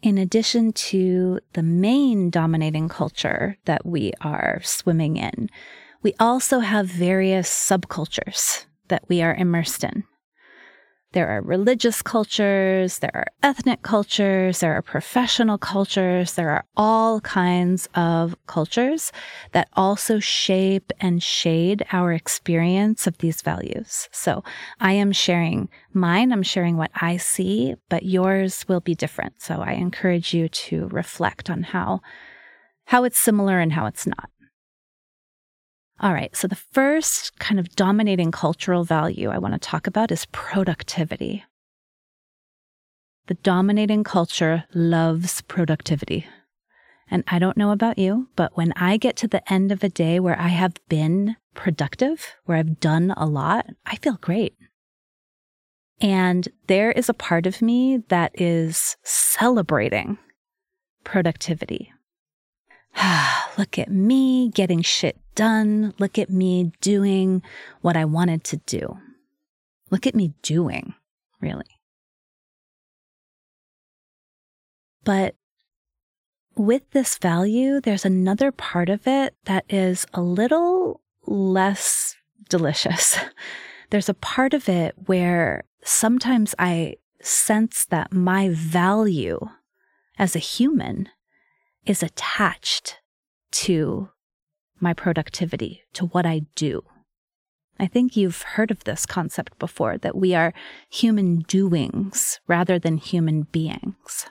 In 0.01 0.17
addition 0.17 0.73
to 0.73 1.41
the 1.55 1.63
main 1.63 2.31
dominating 2.31 2.89
culture 2.89 3.57
that 3.65 3.85
we 3.85 4.13
are 4.21 4.61
swimming 4.63 5.17
in, 5.17 5.51
we 6.03 6.15
also 6.21 6.61
have 6.61 6.87
various 6.87 7.51
subcultures 7.51 8.68
that 8.89 9.05
we 9.09 9.23
are 9.23 9.35
immersed 9.35 9.85
in. 9.85 10.05
There 11.13 11.29
are 11.29 11.41
religious 11.41 12.03
cultures, 12.03 12.99
there 12.99 13.11
are 13.15 13.27
ethnic 13.43 13.81
cultures, 13.81 14.61
there 14.61 14.75
are 14.75 14.83
professional 14.83 15.57
cultures, 15.57 16.35
there 16.35 16.51
are 16.51 16.67
all 16.77 17.23
kinds 17.23 17.89
of 17.95 18.37
cultures 18.47 19.11
that 19.53 19.69
also 19.73 20.19
shape 20.19 20.93
and 21.01 21.23
shade 21.23 21.83
our 21.93 22.13
experience 22.13 23.07
of 23.07 23.17
these 23.19 23.41
values. 23.41 24.11
So 24.13 24.45
I 24.81 24.93
am 24.93 25.13
sharing 25.13 25.71
mine, 25.95 26.31
I'm 26.31 26.43
sharing 26.43 26.77
what 26.77 26.91
I 26.95 27.17
see, 27.17 27.75
but 27.89 28.03
yours 28.03 28.67
will 28.69 28.81
be 28.81 28.95
different. 28.95 29.41
So 29.41 29.63
I 29.63 29.73
encourage 29.73 30.35
you 30.35 30.51
to 30.51 30.89
reflect 30.89 31.49
on 31.49 31.63
how 31.63 32.03
how 32.85 33.05
it's 33.05 33.19
similar 33.19 33.61
and 33.61 33.73
how 33.73 33.87
it's 33.87 34.07
not. 34.07 34.31
All 36.01 36.13
right, 36.13 36.35
so 36.37 36.47
the 36.47 36.55
first 36.55 37.37
kind 37.41 37.59
of 37.59 37.75
dominating 37.75 38.31
cultural 38.31 38.85
value 38.85 39.31
I 39.31 39.39
want 39.39 39.55
to 39.55 39.59
talk 39.59 39.89
about 39.89 40.13
is 40.13 40.27
productivity. 40.27 41.45
The 43.27 43.35
dominating 43.35 44.05
culture 44.05 44.65
loves 44.73 45.43
productivity. 45.43 46.27
And 47.11 47.25
I 47.27 47.41
don't 47.41 47.57
know 47.57 47.73
about 47.73 47.99
you, 47.99 48.29
but 48.37 48.57
when 48.57 48.73
I 48.77 48.97
get 48.97 49.17
to 49.17 49.29
the 49.29 49.53
end 49.53 49.73
of 49.73 49.83
a 49.83 49.89
day 49.89 50.21
where 50.21 50.39
I 50.39 50.49
have 50.49 50.75
been 50.89 51.37
productive, 51.55 52.35
where 52.45 52.59
I've 52.59 52.79
done 52.79 53.13
a 53.17 53.27
lot, 53.27 53.67
I 53.85 53.97
feel 53.97 54.19
great. 54.21 54.55
And 56.01 56.47
there 56.69 56.93
is 56.93 57.09
a 57.09 57.15
part 57.15 57.45
of 57.45 57.61
me 57.61 58.05
that 58.09 58.41
is 58.41 58.97
celebrating 59.03 60.19
productivity. 61.03 61.93
Look 63.59 63.79
at 63.79 63.91
me 63.91 64.51
getting 64.51 64.83
shit 64.83 65.19
done. 65.39 65.95
Look 66.01 66.19
at 66.19 66.31
me 66.31 66.73
doing 66.81 67.43
what 67.81 67.97
I 67.97 68.05
wanted 68.05 68.43
to 68.45 68.57
do. 68.57 68.99
Look 69.89 70.05
at 70.05 70.17
me 70.17 70.35
doing, 70.43 70.95
really. 71.41 71.65
But 75.05 75.37
with 76.57 76.91
this 76.91 77.17
value, 77.19 77.81
there's 77.81 78.05
another 78.05 78.51
part 78.51 78.89
of 78.89 79.07
it 79.07 79.37
that 79.45 79.65
is 79.69 80.07
a 80.13 80.21
little 80.21 81.01
less 81.25 82.17
delicious. 82.49 83.17
There's 83.91 84.09
a 84.09 84.15
part 84.15 84.53
of 84.53 84.69
it 84.69 84.95
where 85.07 85.65
sometimes 85.83 86.55
I 86.59 86.97
sense 87.23 87.87
that 87.87 88.13
my 88.13 88.51
value 88.51 89.39
as 90.19 90.35
a 90.37 90.41
human 90.41 91.09
is 91.87 92.03
attached 92.03 92.99
to 93.51 94.11
my 94.81 94.93
productivity, 94.93 95.83
to 95.95 96.07
what 96.07 96.27
I 96.27 96.43
do. 96.55 96.83
I 97.81 97.87
think 97.87 98.17
you've 98.17 98.43
heard 98.43 98.71
of 98.71 98.85
this 98.85 99.07
concept 99.07 99.59
before 99.59 99.99
that 99.99 100.17
we 100.17 100.35
are 100.35 100.53
human 100.91 101.41
doings 101.41 102.41
rather 102.49 102.79
than 102.79 102.97
human 102.97 103.43
beings. 103.43 104.27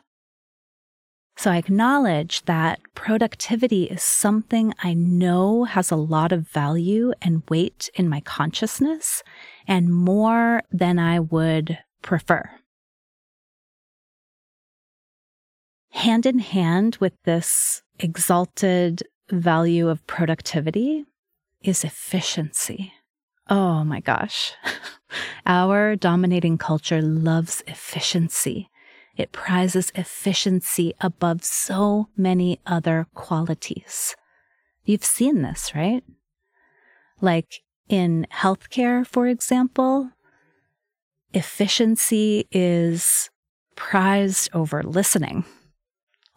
So 1.38 1.52
I 1.52 1.58
acknowledge 1.58 2.44
that 2.46 2.80
productivity 2.96 3.84
is 3.84 4.02
something 4.02 4.74
I 4.84 4.96
know 4.96 5.66
has 5.66 5.92
a 5.92 5.96
lot 5.96 6.32
of 6.32 6.50
value 6.50 7.14
and 7.22 7.44
weight 7.48 7.92
in 7.94 8.10
my 8.10 8.22
consciousness 8.22 9.22
and 9.68 9.94
more 9.94 10.64
than 10.72 10.98
I 10.98 11.20
would 11.20 11.78
prefer. 12.02 12.50
Hand 15.92 16.26
in 16.26 16.40
hand 16.40 16.98
with 17.00 17.14
this 17.24 17.84
exalted 18.00 19.04
value 19.32 19.90
of 19.90 20.06
productivity 20.08 21.06
is 21.62 21.84
efficiency. 21.84 22.94
Oh 23.50 23.84
my 23.84 24.00
gosh. 24.00 24.54
Our 25.46 25.96
dominating 25.96 26.58
culture 26.58 27.02
loves 27.02 27.64
efficiency. 27.68 28.70
It 29.16 29.32
prizes 29.32 29.92
efficiency 29.96 30.94
above 31.02 31.44
so 31.44 32.10
many 32.16 32.60
other 32.66 33.08
qualities. 33.16 34.16
You've 34.84 35.06
seen 35.06 35.42
this, 35.42 35.74
right? 35.74 36.04
Like 37.20 37.62
in 37.90 38.28
healthcare, 38.32 39.08
for 39.08 39.28
example, 39.28 40.12
efficiency 41.34 42.48
is 42.52 43.30
prized 43.76 44.50
over 44.54 44.84
listening. 44.84 45.46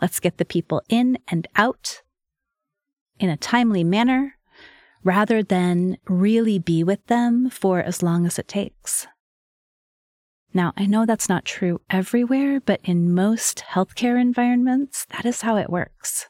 Let's 0.00 0.20
get 0.20 0.38
the 0.38 0.44
people 0.44 0.83
in 0.88 1.18
and 1.29 1.46
out 1.57 2.03
in 3.20 3.30
a 3.30 3.37
timely 3.37 3.85
manner 3.85 4.37
rather 5.04 5.42
than 5.42 5.96
really 6.09 6.59
be 6.59 6.83
with 6.83 7.06
them 7.06 7.48
for 7.48 7.80
as 7.80 8.02
long 8.02 8.26
as 8.26 8.38
it 8.38 8.48
takes. 8.48 9.06
Now, 10.52 10.72
I 10.76 10.87
know 10.87 11.06
that's 11.06 11.28
not 11.28 11.44
true 11.44 11.80
everywhere, 11.88 12.61
but 12.61 12.80
in 12.83 13.14
most 13.14 13.62
healthcare 13.70 14.20
environments, 14.20 15.06
that 15.11 15.24
is 15.24 15.42
how 15.42 15.56
it 15.56 15.70
works. 15.70 16.26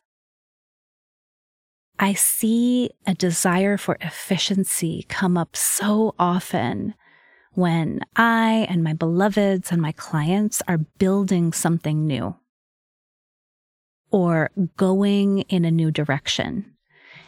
I 1.99 2.15
see 2.15 2.91
a 3.07 3.15
desire 3.15 3.77
for 3.77 3.97
efficiency 4.01 5.07
come 5.09 5.37
up 5.37 5.57
so 5.57 6.15
often 6.19 6.95
when 7.53 8.01
I 8.17 8.67
and 8.69 8.85
my 8.85 8.93
beloveds 8.93 9.73
and 9.73 9.83
my 9.83 9.93
clients 9.93 10.63
are 10.69 10.79
building 10.79 11.53
something 11.53 12.07
new 12.07 12.37
or 14.11 14.51
going 14.77 15.41
in 15.43 15.65
a 15.65 15.71
new 15.71 15.91
direction 15.91 16.77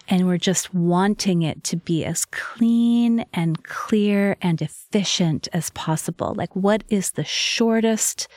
and 0.08 0.26
we're 0.26 0.38
just 0.38 0.74
wanting 0.74 1.42
it 1.42 1.64
to 1.64 1.76
be 1.76 2.04
as 2.04 2.24
clean 2.26 3.24
and 3.32 3.64
clear 3.64 4.36
and 4.42 4.60
efficient 4.60 5.48
as 5.52 5.70
possible. 5.70 6.34
Like, 6.36 6.54
what 6.54 6.84
is 6.88 7.12
the 7.12 7.24
shortest 7.24 8.28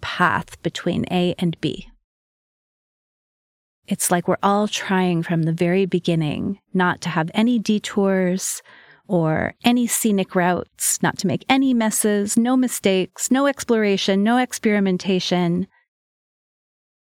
path 0.00 0.60
between 0.62 1.04
A 1.10 1.34
and 1.38 1.60
B? 1.60 1.88
It's 3.86 4.10
like 4.10 4.28
we're 4.28 4.36
all 4.42 4.68
trying 4.68 5.22
from 5.22 5.42
the 5.42 5.52
very 5.52 5.84
beginning 5.84 6.60
not 6.72 7.00
to 7.02 7.08
have 7.08 7.30
any 7.34 7.58
detours 7.58 8.62
or 9.08 9.54
any 9.64 9.88
scenic 9.88 10.36
routes, 10.36 11.02
not 11.02 11.18
to 11.18 11.26
make 11.26 11.44
any 11.48 11.74
messes, 11.74 12.36
no 12.36 12.56
mistakes, 12.56 13.30
no 13.30 13.46
exploration, 13.48 14.22
no 14.22 14.38
experimentation. 14.38 15.66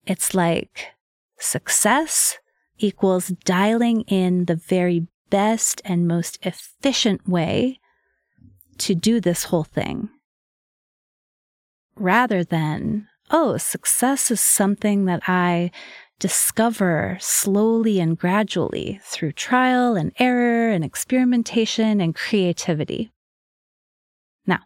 It's 0.07 0.35
like 0.35 0.88
success 1.38 2.37
equals 2.78 3.28
dialing 3.44 4.02
in 4.02 4.46
the 4.46 4.56
very 4.56 5.06
best 5.30 5.80
and 5.84 6.06
most 6.06 6.38
efficient 6.42 7.28
way 7.28 7.78
to 8.78 8.94
do 8.94 9.20
this 9.20 9.44
whole 9.44 9.64
thing. 9.64 10.08
Rather 11.96 12.42
than, 12.42 13.08
oh, 13.30 13.56
success 13.56 14.30
is 14.30 14.40
something 14.40 15.04
that 15.04 15.22
I 15.28 15.70
discover 16.18 17.16
slowly 17.20 18.00
and 18.00 18.18
gradually 18.18 19.00
through 19.02 19.32
trial 19.32 19.96
and 19.96 20.12
error 20.18 20.70
and 20.70 20.84
experimentation 20.84 22.00
and 22.00 22.14
creativity. 22.14 23.10
Now, 24.46 24.60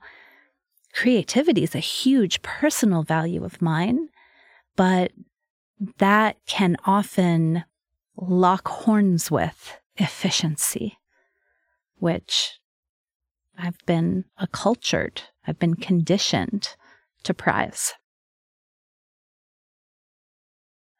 creativity 0.93 1.63
is 1.63 1.75
a 1.75 1.81
huge 1.81 2.43
personal 2.43 3.03
value 3.03 3.45
of 3.45 3.63
mine, 3.63 4.09
but 4.77 5.13
that 5.99 6.37
can 6.47 6.77
often 6.85 7.65
lock 8.21 8.69
horns 8.69 9.31
with 9.31 9.79
efficiency, 9.97 10.99
which 11.97 12.59
I've 13.57 13.79
been 13.87 14.25
accultured, 14.39 15.23
I've 15.47 15.59
been 15.59 15.75
conditioned 15.75 16.77
to 17.25 17.35
prize. 17.35 17.95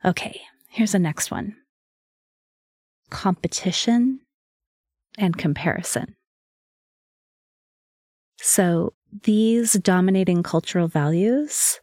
Okay, 0.05 0.41
here's 0.69 0.93
the 0.93 0.99
next 0.99 1.31
one 1.31 1.57
competition 3.11 4.21
and 5.17 5.37
comparison. 5.37 6.15
So, 8.37 8.93
these 9.23 9.73
dominating 9.73 10.43
cultural 10.43 10.87
values 10.87 11.81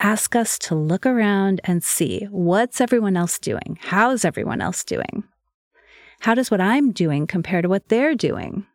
ask 0.00 0.36
us 0.36 0.58
to 0.60 0.74
look 0.74 1.06
around 1.06 1.60
and 1.64 1.82
see 1.82 2.26
what's 2.30 2.80
everyone 2.80 3.16
else 3.16 3.38
doing? 3.38 3.78
How's 3.80 4.24
everyone 4.24 4.60
else 4.60 4.84
doing? 4.84 5.24
How 6.20 6.34
does 6.34 6.50
what 6.50 6.60
I'm 6.60 6.92
doing 6.92 7.26
compare 7.26 7.62
to 7.62 7.68
what 7.68 7.88
they're 7.88 8.14
doing? 8.14 8.66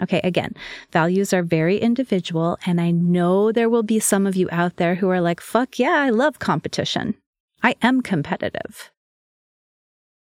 Okay, 0.00 0.20
again, 0.22 0.54
values 0.92 1.32
are 1.32 1.42
very 1.42 1.78
individual, 1.78 2.56
and 2.64 2.80
I 2.80 2.92
know 2.92 3.50
there 3.50 3.68
will 3.68 3.82
be 3.82 3.98
some 3.98 4.26
of 4.26 4.36
you 4.36 4.48
out 4.52 4.76
there 4.76 4.94
who 4.94 5.08
are 5.08 5.20
like, 5.20 5.40
fuck 5.40 5.78
yeah, 5.78 5.96
I 5.98 6.10
love 6.10 6.38
competition. 6.38 7.16
I 7.62 7.74
am 7.82 8.02
competitive. 8.02 8.92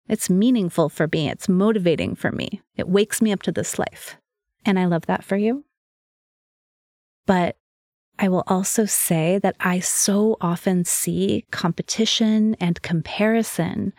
It's 0.08 0.30
meaningful 0.30 0.88
for 0.88 1.08
me, 1.12 1.28
it's 1.28 1.48
motivating 1.48 2.14
for 2.14 2.30
me, 2.30 2.62
it 2.76 2.88
wakes 2.88 3.20
me 3.20 3.32
up 3.32 3.42
to 3.42 3.52
this 3.52 3.78
life. 3.78 4.16
And 4.64 4.78
I 4.78 4.86
love 4.86 5.06
that 5.06 5.24
for 5.24 5.36
you. 5.36 5.64
But 7.26 7.56
I 8.18 8.28
will 8.28 8.42
also 8.46 8.84
say 8.84 9.38
that 9.38 9.56
I 9.60 9.78
so 9.78 10.36
often 10.40 10.84
see 10.84 11.44
competition 11.50 12.56
and 12.58 12.82
comparison 12.82 13.92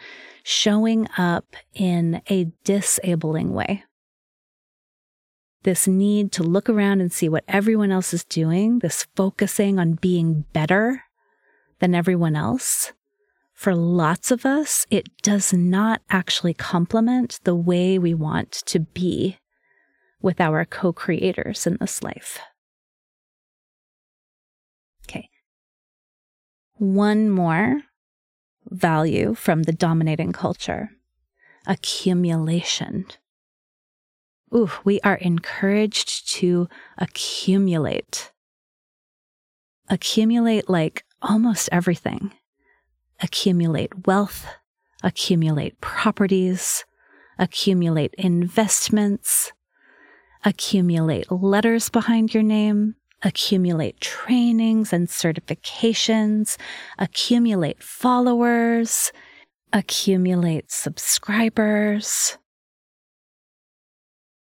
showing 0.44 1.08
up 1.18 1.56
in 1.74 2.22
a 2.30 2.52
disabling 2.64 3.54
way. 3.54 3.84
This 5.64 5.88
need 5.88 6.32
to 6.34 6.44
look 6.44 6.70
around 6.70 7.02
and 7.02 7.12
see 7.12 7.30
what 7.30 7.44
everyone 7.48 7.92
else 7.92 8.14
is 8.14 8.24
doing, 8.24 8.80
this 8.80 9.08
focusing 9.16 9.80
on 9.80 9.94
being 9.94 10.46
better 10.54 11.04
than 11.80 11.96
everyone 11.96 12.36
else. 12.36 12.94
For 13.54 13.76
lots 13.76 14.32
of 14.32 14.46
us, 14.46 14.86
it 14.90 15.10
does 15.22 15.54
not 15.54 16.02
actually 16.10 16.54
complement 16.54 17.40
the 17.44 17.56
way 17.56 18.00
we 18.00 18.14
want 18.14 18.52
to 18.68 18.80
be 18.80 19.38
with 20.22 20.40
our 20.40 20.64
co 20.66 20.94
creators 20.94 21.68
in 21.68 21.78
this 21.80 22.02
life. 22.02 22.40
One 26.80 27.30
more 27.30 27.82
value 28.70 29.36
from 29.36 29.64
the 29.64 29.74
dominating 29.74 30.32
culture 30.32 30.92
accumulation. 31.68 33.06
Ooh, 34.54 34.72
we 34.84 35.00
are 35.02 35.16
encouraged 35.16 36.28
to 36.34 36.68
accumulate. 36.98 38.32
Accumulate 39.90 40.70
like 40.70 41.06
almost 41.22 41.70
everything. 41.72 42.34
Accumulate 43.22 44.08
wealth, 44.08 44.48
accumulate 45.04 45.80
properties, 45.82 46.86
accumulate 47.38 48.16
investments, 48.18 49.52
accumulate 50.44 51.32
letters 51.32 51.90
behind 51.90 52.34
your 52.34 52.44
name, 52.44 52.96
accumulate 53.24 54.00
trainings 54.00 54.94
and 54.94 55.08
certifications, 55.08 56.58
accumulate 56.98 57.84
followers, 57.84 59.12
accumulate 59.74 60.72
subscribers. 60.72 62.38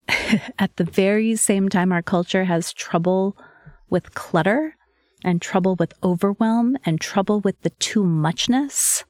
At 0.60 0.76
the 0.78 0.84
very 0.84 1.36
same 1.36 1.70
time, 1.70 1.92
our 1.92 2.02
culture 2.02 2.46
has 2.46 2.74
trouble 2.74 3.38
with 3.90 4.14
clutter 4.14 4.76
and 5.24 5.42
trouble 5.42 5.76
with 5.76 5.94
overwhelm 6.04 6.78
and 6.86 7.00
trouble 7.00 7.42
with 7.42 7.62
the 7.62 7.70
too 7.72 8.04
muchness 8.04 9.04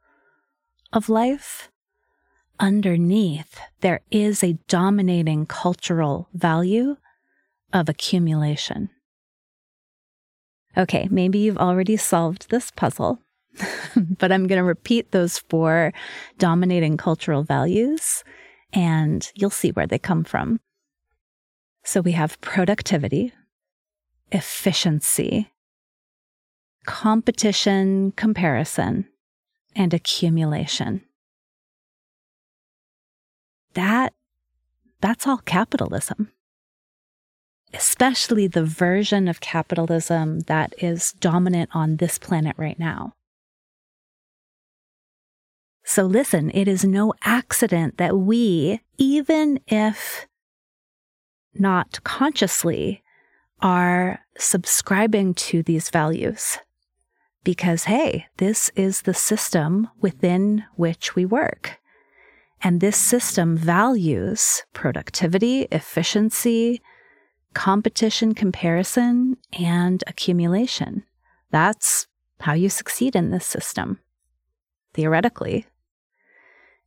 of 0.91 1.07
life, 1.07 1.69
underneath 2.59 3.59
there 3.79 4.01
is 4.11 4.43
a 4.43 4.57
dominating 4.67 5.45
cultural 5.45 6.27
value 6.33 6.97
of 7.71 7.87
accumulation. 7.87 8.89
Okay, 10.77 11.07
maybe 11.11 11.39
you've 11.39 11.57
already 11.57 11.97
solved 11.97 12.49
this 12.49 12.71
puzzle, 12.71 13.19
but 13.95 14.31
I'm 14.31 14.47
going 14.47 14.59
to 14.59 14.63
repeat 14.63 15.11
those 15.11 15.37
four 15.37 15.93
dominating 16.37 16.97
cultural 16.97 17.43
values 17.43 18.23
and 18.73 19.29
you'll 19.35 19.49
see 19.49 19.71
where 19.71 19.87
they 19.87 19.99
come 19.99 20.23
from. 20.23 20.59
So 21.83 21.99
we 21.99 22.13
have 22.13 22.39
productivity, 22.41 23.33
efficiency, 24.31 25.51
competition, 26.85 28.13
comparison, 28.13 29.07
and 29.75 29.93
accumulation. 29.93 31.01
That, 33.73 34.13
that's 34.99 35.27
all 35.27 35.39
capitalism. 35.39 36.31
Especially 37.73 38.47
the 38.47 38.65
version 38.65 39.27
of 39.27 39.39
capitalism 39.39 40.41
that 40.41 40.73
is 40.77 41.13
dominant 41.13 41.69
on 41.73 41.97
this 41.97 42.17
planet 42.17 42.55
right 42.57 42.77
now. 42.77 43.13
So 45.83 46.03
listen, 46.03 46.51
it 46.53 46.67
is 46.67 46.85
no 46.85 47.13
accident 47.23 47.97
that 47.97 48.17
we, 48.17 48.81
even 48.97 49.59
if 49.67 50.27
not 51.53 52.03
consciously, 52.03 53.03
are 53.61 54.19
subscribing 54.37 55.33
to 55.33 55.63
these 55.63 55.89
values. 55.89 56.57
Because, 57.43 57.85
hey, 57.85 58.27
this 58.37 58.69
is 58.75 59.01
the 59.01 59.13
system 59.13 59.89
within 59.99 60.65
which 60.75 61.15
we 61.15 61.25
work. 61.25 61.79
And 62.63 62.79
this 62.79 62.97
system 62.97 63.57
values 63.57 64.63
productivity, 64.73 65.63
efficiency, 65.71 66.81
competition, 67.53 68.33
comparison, 68.33 69.37
and 69.53 70.03
accumulation. 70.07 71.03
That's 71.51 72.07
how 72.39 72.53
you 72.53 72.69
succeed 72.69 73.15
in 73.15 73.31
this 73.31 73.45
system. 73.45 73.99
Theoretically, 74.93 75.67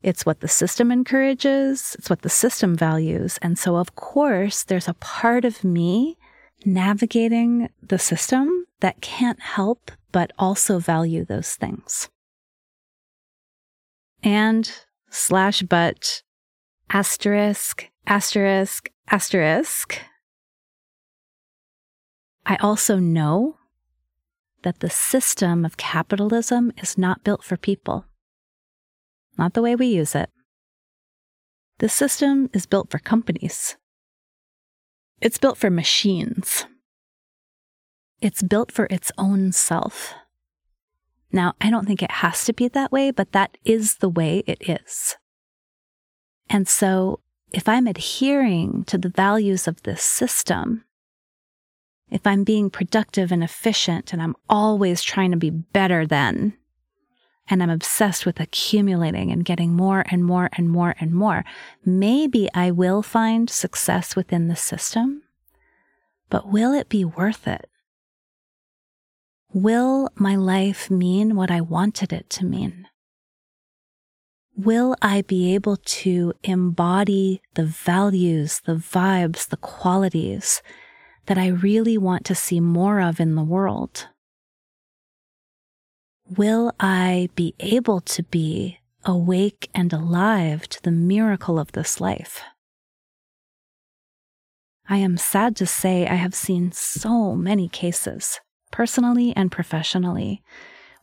it's 0.02 0.26
what 0.26 0.40
the 0.40 0.48
system 0.48 0.92
encourages, 0.92 1.96
it's 1.98 2.10
what 2.10 2.22
the 2.22 2.28
system 2.28 2.76
values. 2.76 3.38
And 3.40 3.58
so, 3.58 3.76
of 3.76 3.94
course, 3.94 4.62
there's 4.62 4.88
a 4.88 4.94
part 4.94 5.44
of 5.44 5.64
me 5.64 6.18
navigating 6.64 7.70
the 7.82 7.98
system 7.98 8.66
that 8.80 9.00
can't 9.00 9.40
help 9.40 9.90
but 10.12 10.32
also 10.38 10.78
value 10.78 11.24
those 11.24 11.54
things. 11.54 12.08
And 14.22 14.70
slash 15.10 15.62
but 15.62 16.22
asterisk, 16.90 17.88
asterisk, 18.06 18.90
asterisk. 19.10 20.00
I 22.46 22.56
also 22.56 22.98
know 22.98 23.56
that 24.62 24.80
the 24.80 24.90
system 24.90 25.64
of 25.64 25.76
capitalism 25.76 26.72
is 26.78 26.98
not 26.98 27.24
built 27.24 27.42
for 27.42 27.56
people, 27.56 28.06
not 29.38 29.54
the 29.54 29.62
way 29.62 29.74
we 29.76 29.86
use 29.86 30.14
it. 30.14 30.30
The 31.78 31.88
system 31.88 32.50
is 32.52 32.66
built 32.66 32.90
for 32.90 32.98
companies. 32.98 33.76
It's 35.20 35.38
built 35.38 35.58
for 35.58 35.70
machines. 35.70 36.66
It's 38.20 38.42
built 38.42 38.70
for 38.70 38.86
its 38.90 39.10
own 39.18 39.52
self. 39.52 40.14
Now, 41.32 41.54
I 41.60 41.68
don't 41.70 41.86
think 41.86 42.02
it 42.02 42.10
has 42.22 42.44
to 42.44 42.52
be 42.52 42.68
that 42.68 42.92
way, 42.92 43.10
but 43.10 43.32
that 43.32 43.58
is 43.64 43.96
the 43.96 44.08
way 44.08 44.44
it 44.46 44.68
is. 44.68 45.16
And 46.48 46.68
so, 46.68 47.20
if 47.52 47.68
I'm 47.68 47.86
adhering 47.86 48.84
to 48.84 48.98
the 48.98 49.08
values 49.08 49.66
of 49.66 49.82
this 49.82 50.02
system, 50.02 50.84
if 52.14 52.28
I'm 52.28 52.44
being 52.44 52.70
productive 52.70 53.32
and 53.32 53.42
efficient 53.42 54.12
and 54.12 54.22
I'm 54.22 54.36
always 54.48 55.02
trying 55.02 55.32
to 55.32 55.36
be 55.36 55.50
better 55.50 56.06
than, 56.06 56.56
and 57.50 57.60
I'm 57.60 57.70
obsessed 57.70 58.24
with 58.24 58.38
accumulating 58.38 59.32
and 59.32 59.44
getting 59.44 59.74
more 59.74 60.04
and 60.08 60.24
more 60.24 60.48
and 60.52 60.70
more 60.70 60.94
and 61.00 61.12
more, 61.12 61.44
maybe 61.84 62.48
I 62.54 62.70
will 62.70 63.02
find 63.02 63.50
success 63.50 64.14
within 64.14 64.46
the 64.46 64.54
system, 64.54 65.24
but 66.30 66.48
will 66.48 66.72
it 66.72 66.88
be 66.88 67.04
worth 67.04 67.48
it? 67.48 67.68
Will 69.52 70.08
my 70.14 70.36
life 70.36 70.92
mean 70.92 71.34
what 71.34 71.50
I 71.50 71.60
wanted 71.60 72.12
it 72.12 72.30
to 72.30 72.44
mean? 72.44 72.86
Will 74.56 74.94
I 75.02 75.22
be 75.22 75.52
able 75.52 75.78
to 75.78 76.32
embody 76.44 77.42
the 77.54 77.64
values, 77.64 78.60
the 78.64 78.76
vibes, 78.76 79.48
the 79.48 79.56
qualities 79.56 80.62
that 81.26 81.38
I 81.38 81.48
really 81.48 81.98
want 81.98 82.24
to 82.26 82.34
see 82.34 82.60
more 82.60 83.00
of 83.00 83.20
in 83.20 83.34
the 83.34 83.42
world? 83.42 84.08
Will 86.28 86.72
I 86.80 87.28
be 87.34 87.54
able 87.60 88.00
to 88.00 88.22
be 88.22 88.78
awake 89.04 89.68
and 89.74 89.92
alive 89.92 90.68
to 90.68 90.82
the 90.82 90.90
miracle 90.90 91.58
of 91.58 91.72
this 91.72 92.00
life? 92.00 92.42
I 94.88 94.98
am 94.98 95.16
sad 95.16 95.56
to 95.56 95.66
say 95.66 96.06
I 96.06 96.14
have 96.14 96.34
seen 96.34 96.72
so 96.72 97.34
many 97.34 97.68
cases, 97.68 98.40
personally 98.70 99.32
and 99.34 99.50
professionally, 99.50 100.42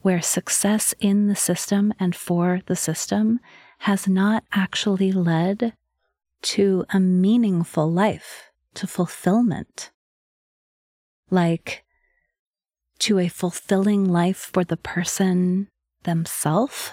where 0.01 0.21
success 0.21 0.93
in 0.99 1.27
the 1.27 1.35
system 1.35 1.93
and 1.99 2.15
for 2.15 2.61
the 2.65 2.75
system 2.75 3.39
has 3.79 4.07
not 4.07 4.43
actually 4.51 5.11
led 5.11 5.73
to 6.41 6.85
a 6.91 6.99
meaningful 6.99 7.91
life, 7.91 8.51
to 8.75 8.87
fulfillment. 8.87 9.91
Like 11.31 11.83
to 12.99 13.17
a 13.17 13.29
fulfilling 13.29 14.05
life 14.05 14.51
for 14.53 14.63
the 14.63 14.77
person 14.77 15.69
themselves, 16.03 16.91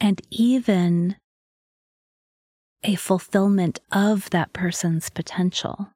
and 0.00 0.22
even 0.30 1.16
a 2.82 2.94
fulfillment 2.94 3.80
of 3.92 4.30
that 4.30 4.52
person's 4.52 5.10
potential. 5.10 5.90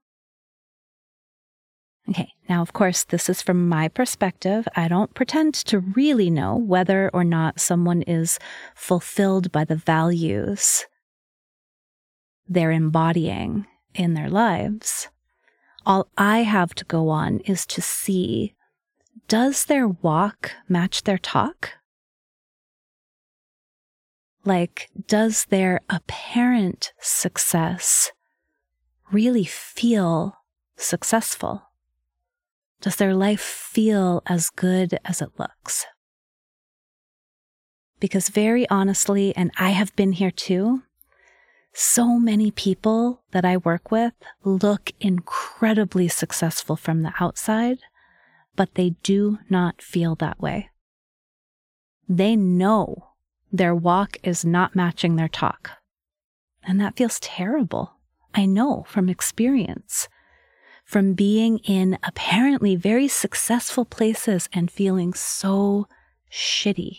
Okay, 2.09 2.33
now, 2.49 2.61
of 2.61 2.73
course, 2.73 3.05
this 3.05 3.29
is 3.29 3.41
from 3.41 3.69
my 3.69 3.87
perspective. 3.87 4.67
I 4.75 4.89
don't 4.89 5.15
pretend 5.15 5.55
to 5.55 5.79
really 5.79 6.29
know 6.29 6.57
whether 6.57 7.09
or 7.15 7.23
not 7.23 7.61
someone 7.61 8.03
is 8.03 8.39
fulfilled 8.75 9.53
by 9.53 9.65
the 9.65 9.77
values 9.77 10.87
they're 12.49 12.73
embodying 12.73 13.67
in 13.95 14.15
their 14.15 14.29
lives. 14.29 15.09
All 15.87 16.09
I 16.17 16.43
have 16.43 16.75
to 16.75 16.85
go 16.85 17.09
on 17.09 17.41
is 17.41 17.67
to 17.67 17.81
see 17.81 18.55
does 19.29 19.65
their 19.67 19.87
walk 19.87 20.53
match 20.69 21.05
their 21.05 21.19
talk? 21.19 21.75
Like, 24.45 24.91
does 25.07 25.45
their 25.47 25.81
apparent 25.89 26.93
success 27.01 28.11
really 29.13 29.45
feel 29.45 30.37
successful? 30.77 31.63
Does 32.81 32.97
their 32.97 33.15
life 33.15 33.41
feel 33.41 34.23
as 34.27 34.51
good 34.51 34.99
as 35.05 35.21
it 35.21 35.31
looks? 35.39 35.87
Because, 38.01 38.31
very 38.31 38.69
honestly, 38.71 39.37
and 39.37 39.51
I 39.59 39.71
have 39.71 39.95
been 39.95 40.13
here 40.13 40.31
too, 40.31 40.83
so 41.73 42.19
many 42.19 42.51
people 42.51 43.23
that 43.31 43.45
I 43.45 43.57
work 43.57 43.91
with 43.91 44.13
look 44.45 44.93
incredibly 45.01 46.09
successful 46.09 46.77
from 46.77 47.03
the 47.03 47.13
outside, 47.21 47.79
but 48.57 48.75
they 48.75 48.91
do 49.03 49.39
not 49.49 49.81
feel 49.81 50.15
that 50.17 50.41
way. 50.41 50.71
They 52.09 52.35
know 52.35 53.11
their 53.53 53.75
walk 53.75 54.17
is 54.23 54.45
not 54.45 54.75
matching 54.75 55.17
their 55.17 55.29
talk. 55.29 55.71
And 56.65 56.81
that 56.81 56.97
feels 56.97 57.21
terrible. 57.21 57.95
I 58.35 58.47
know 58.47 58.85
from 58.89 59.09
experience, 59.09 60.09
from 60.85 61.15
being 61.15 61.59
in 61.59 61.99
apparently 62.03 62.77
very 62.77 63.09
successful 63.09 63.85
places 63.85 64.49
and 64.53 64.71
feeling 64.71 65.15
so 65.15 65.87
shitty. 66.31 66.99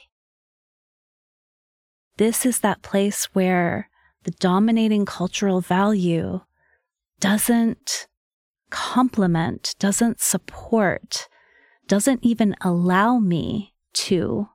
This 2.18 2.46
is 2.46 2.60
that 2.60 2.82
place 2.82 3.26
where 3.34 3.90
the 4.24 4.32
dominating 4.32 5.06
cultural 5.06 5.62
value 5.62 6.42
doesn't 7.20 8.08
complement, 8.70 9.76
doesn't 9.80 10.22
support, 10.22 11.28
doesn't 11.88 12.24
even 12.24 12.56
allow 12.62 13.20
me 13.20 13.74
to 13.94 14.50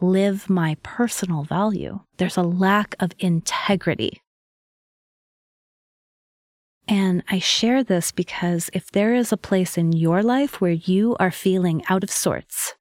live 0.00 0.48
my 0.48 0.76
personal 0.82 1.44
value. 1.44 2.00
There's 2.16 2.36
a 2.36 2.42
lack 2.42 2.94
of 3.00 3.12
integrity. 3.18 4.22
And 6.86 7.22
I 7.28 7.38
share 7.38 7.84
this 7.84 8.12
because 8.12 8.70
if 8.72 8.90
there 8.90 9.14
is 9.14 9.30
a 9.32 9.36
place 9.36 9.76
in 9.76 9.92
your 9.92 10.22
life 10.22 10.60
where 10.60 10.72
you 10.72 11.16
are 11.20 11.30
feeling 11.30 11.82
out 11.88 12.02
of 12.02 12.10
sorts, 12.10 12.74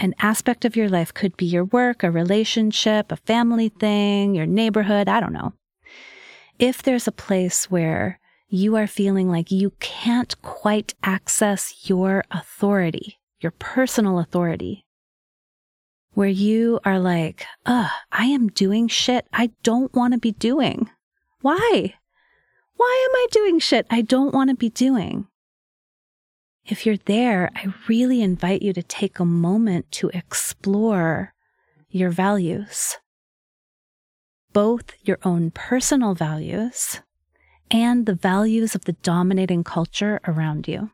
an 0.00 0.14
aspect 0.18 0.64
of 0.64 0.76
your 0.76 0.88
life 0.88 1.12
could 1.12 1.36
be 1.36 1.44
your 1.44 1.66
work, 1.66 2.02
a 2.02 2.10
relationship, 2.10 3.12
a 3.12 3.16
family 3.16 3.68
thing, 3.68 4.34
your 4.34 4.46
neighborhood, 4.46 5.08
I 5.08 5.20
don't 5.20 5.34
know. 5.34 5.52
If 6.58 6.82
there's 6.82 7.06
a 7.06 7.12
place 7.12 7.70
where 7.70 8.18
you 8.48 8.76
are 8.76 8.86
feeling 8.86 9.30
like 9.30 9.50
you 9.50 9.74
can't 9.78 10.40
quite 10.40 10.94
access 11.02 11.88
your 11.88 12.24
authority, 12.30 13.20
your 13.40 13.52
personal 13.52 14.18
authority, 14.18 14.86
where 16.14 16.28
you 16.28 16.80
are 16.84 16.98
like, 16.98 17.44
ugh, 17.66 17.90
I 18.10 18.24
am 18.24 18.48
doing 18.48 18.88
shit 18.88 19.26
I 19.34 19.50
don't 19.62 19.94
want 19.94 20.14
to 20.14 20.18
be 20.18 20.32
doing. 20.32 20.88
Why? 21.42 21.94
Why 22.76 23.06
am 23.08 23.16
I 23.16 23.26
doing 23.30 23.58
shit 23.58 23.86
I 23.90 24.00
don't 24.00 24.32
want 24.32 24.48
to 24.48 24.56
be 24.56 24.70
doing? 24.70 25.26
If 26.70 26.86
you're 26.86 26.98
there, 26.98 27.50
I 27.56 27.74
really 27.88 28.22
invite 28.22 28.62
you 28.62 28.72
to 28.74 28.82
take 28.82 29.18
a 29.18 29.24
moment 29.24 29.90
to 29.92 30.08
explore 30.14 31.34
your 31.88 32.10
values, 32.10 32.96
both 34.52 34.92
your 35.02 35.18
own 35.24 35.50
personal 35.50 36.14
values 36.14 37.00
and 37.72 38.06
the 38.06 38.14
values 38.14 38.76
of 38.76 38.84
the 38.84 38.92
dominating 38.92 39.64
culture 39.64 40.20
around 40.28 40.68
you. 40.68 40.92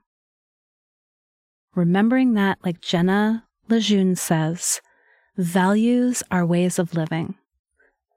Remembering 1.75 2.33
that, 2.33 2.57
like 2.65 2.81
Jenna 2.81 3.45
LeJeune 3.69 4.17
says, 4.17 4.81
values 5.37 6.23
are 6.31 6.47
ways 6.47 6.79
of 6.79 6.95
living. 6.95 7.35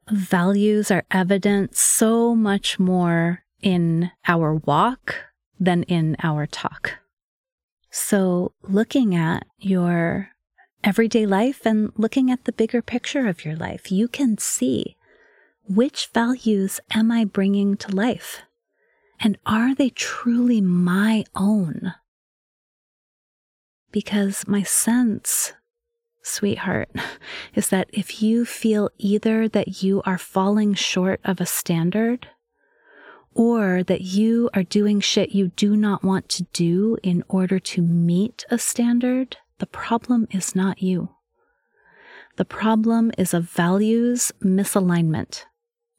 Values 0.10 0.92
are 0.92 1.04
evident 1.12 1.76
so 1.76 2.34
much 2.34 2.80
more 2.80 3.44
in 3.62 4.12
our 4.30 4.56
walk 4.56 5.16
than 5.60 5.84
in 5.84 6.16
our 6.24 6.48
talk. 6.48 7.00
So, 7.92 8.54
looking 8.62 9.16
at 9.16 9.48
your 9.58 10.30
everyday 10.84 11.26
life 11.26 11.66
and 11.66 11.92
looking 11.98 12.30
at 12.30 12.46
the 12.46 12.52
bigger 12.52 12.82
picture 12.82 13.28
of 13.28 13.44
your 13.44 13.56
life, 13.56 13.92
you 13.92 14.08
can 14.08 14.38
see 14.38 14.96
which 15.68 16.10
values 16.14 16.80
am 16.92 17.12
I 17.12 17.26
bringing 17.26 17.78
to 17.78 17.96
life? 17.96 18.42
And 19.20 19.38
are 19.46 19.76
they 19.76 19.90
truly 19.90 20.62
my 20.62 21.26
own? 21.36 21.94
Because 23.92 24.48
my 24.48 24.64
sense, 24.64 25.54
sweetheart, 26.22 26.90
is 27.56 27.70
that 27.70 27.90
if 27.92 28.22
you 28.22 28.46
feel 28.46 28.90
either 28.98 29.48
that 29.48 29.84
you 29.84 30.02
are 30.06 30.18
falling 30.18 30.74
short 30.74 31.20
of 31.24 31.42
a 31.42 31.46
standard 31.46 32.28
or 33.40 33.84
that 33.84 34.02
you 34.02 34.50
are 34.54 34.64
doing 34.64 35.00
shit 35.00 35.32
you 35.32 35.48
do 35.48 35.78
not 35.78 36.04
want 36.04 36.28
to 36.28 36.44
do 36.52 36.98
in 37.02 37.24
order 37.30 37.58
to 37.58 37.82
meet 37.82 38.44
a 38.52 38.60
standard, 38.60 39.38
the 39.60 39.66
problem 39.66 40.28
is 40.30 40.58
not 40.58 40.84
you. 40.84 41.16
The 42.36 42.44
problem 42.44 43.14
is 43.18 43.34
a 43.34 43.40
values 43.40 44.34
misalignment. 44.44 45.46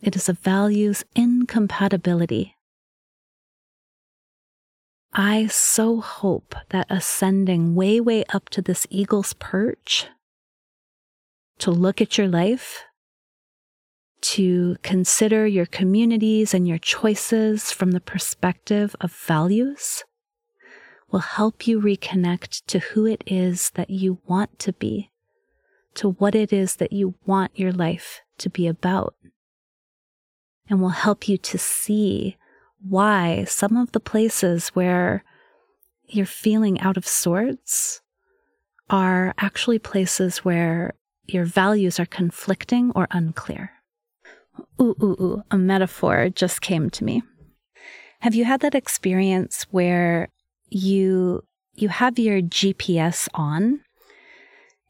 It 0.03 0.16
is 0.16 0.29
a 0.29 0.35
values 0.35 1.03
incompatibility. 1.16 2.57
I 5.14 5.46
so 5.46 6.03
hope 6.03 6.55
that 6.68 6.88
ascending 6.90 7.74
way, 7.74 8.00
way 8.00 8.22
up 8.35 8.50
to 8.50 8.61
this 8.61 8.87
eagle's 8.90 9.33
perch, 9.33 10.09
to 11.61 11.70
look 11.70 12.03
at 12.03 12.18
your 12.18 12.29
life 12.29 12.85
to 14.20 14.76
consider 14.83 15.46
your 15.46 15.66
communities 15.66 16.52
and 16.54 16.66
your 16.66 16.78
choices 16.78 17.72
from 17.72 17.92
the 17.92 18.00
perspective 18.00 18.94
of 19.00 19.12
values 19.12 20.04
will 21.11 21.20
help 21.20 21.66
you 21.66 21.80
reconnect 21.80 22.62
to 22.66 22.78
who 22.78 23.06
it 23.06 23.22
is 23.26 23.70
that 23.70 23.90
you 23.90 24.18
want 24.26 24.59
to 24.61 24.72
be, 24.72 25.11
to 25.94 26.11
what 26.11 26.35
it 26.35 26.52
is 26.52 26.76
that 26.76 26.92
you 26.92 27.14
want 27.26 27.59
your 27.59 27.72
life 27.72 28.20
to 28.38 28.48
be 28.48 28.66
about, 28.66 29.14
and 30.68 30.80
will 30.80 30.90
help 30.90 31.28
you 31.28 31.37
to 31.37 31.59
see 31.59 32.37
why 32.80 33.44
some 33.44 33.76
of 33.76 33.92
the 33.92 34.00
places 34.00 34.68
where 34.68 35.24
you're 36.06 36.26
feeling 36.26 36.80
out 36.80 36.96
of 36.96 37.06
sorts 37.06 38.00
are 38.88 39.35
actually 39.38 39.78
places 39.78 40.38
where 40.38 40.94
your 41.26 41.44
values 41.44 42.00
are 42.00 42.06
conflicting 42.06 42.90
or 42.94 43.06
unclear. 43.11 43.72
Ooh, 44.81 44.96
ooh, 45.03 45.16
ooh, 45.20 45.42
a 45.51 45.59
metaphor 45.59 46.29
just 46.31 46.61
came 46.61 46.90
to 46.90 47.05
me. 47.05 47.23
Have 48.20 48.35
you 48.35 48.44
had 48.44 48.61
that 48.61 48.75
experience 48.75 49.66
where 49.70 50.29
you 50.68 51.42
you 51.75 51.88
have 51.88 52.18
your 52.18 52.40
GPS 52.42 53.29
on 53.35 53.81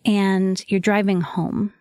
and 0.04 0.62
you're 0.68 0.80
driving 0.80 1.20
home 1.20 1.72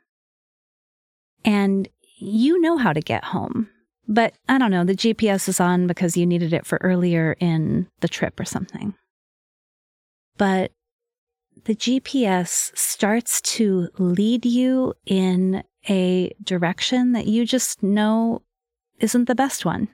and 1.43 1.87
you 2.17 2.59
know 2.61 2.77
how 2.77 2.93
to 2.93 3.01
get 3.01 3.23
home, 3.23 3.69
but 4.07 4.33
I 4.47 4.57
don't 4.57 4.71
know, 4.71 4.83
the 4.83 4.95
GPS 4.95 5.47
is 5.47 5.59
on 5.59 5.87
because 5.87 6.17
you 6.17 6.25
needed 6.25 6.53
it 6.53 6.65
for 6.65 6.77
earlier 6.81 7.35
in 7.39 7.87
the 8.01 8.07
trip 8.07 8.39
or 8.39 8.45
something. 8.45 8.93
But 10.37 10.71
the 11.65 11.75
GPS 11.75 12.71
starts 12.77 13.41
to 13.41 13.89
lead 13.97 14.45
you 14.45 14.93
in 15.05 15.63
a 15.89 16.33
direction 16.43 17.13
that 17.13 17.27
you 17.27 17.45
just 17.45 17.81
know 17.81 18.41
isn't 18.99 19.25
the 19.25 19.35
best 19.35 19.65
one 19.65 19.87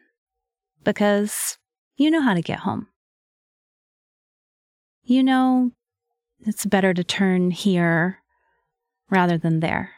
because 0.83 1.57
you 1.95 2.11
know 2.11 2.21
how 2.21 2.33
to 2.33 2.41
get 2.41 2.59
home. 2.59 2.87
You 5.03 5.23
know 5.23 5.71
it's 6.45 6.65
better 6.65 6.93
to 6.93 7.03
turn 7.03 7.51
here 7.51 8.19
rather 9.09 9.37
than 9.37 9.59
there. 9.59 9.91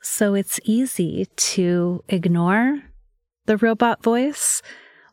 So 0.00 0.34
it's 0.34 0.60
easy 0.64 1.26
to 1.36 2.04
ignore 2.08 2.82
the 3.46 3.56
robot 3.56 4.02
voice 4.02 4.62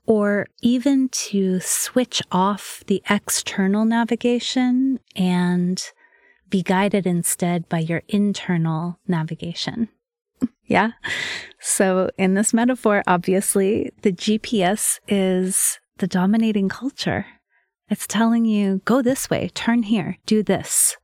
or 0.06 0.48
even 0.62 1.10
to 1.10 1.60
switch 1.60 2.22
off 2.32 2.84
the 2.88 3.02
external 3.10 3.86
navigation 3.86 5.00
and 5.16 5.84
be 6.50 6.62
guided 6.62 7.06
instead 7.08 7.68
by 7.70 7.80
your 7.80 8.04
internal 8.08 9.00
navigation. 9.08 9.90
yeah. 10.66 10.92
So, 11.60 12.10
in 12.18 12.34
this 12.34 12.54
metaphor, 12.54 13.04
obviously, 13.08 13.92
the 14.02 14.12
GPS 14.12 15.00
is 15.08 15.80
the 15.98 16.08
dominating 16.08 16.70
culture. 16.70 17.26
It's 17.90 18.08
telling 18.08 18.46
you, 18.46 18.82
go 18.86 19.02
this 19.02 19.30
way, 19.30 19.50
turn 19.54 19.84
here, 19.84 20.18
do 20.26 20.44
this. 20.44 20.98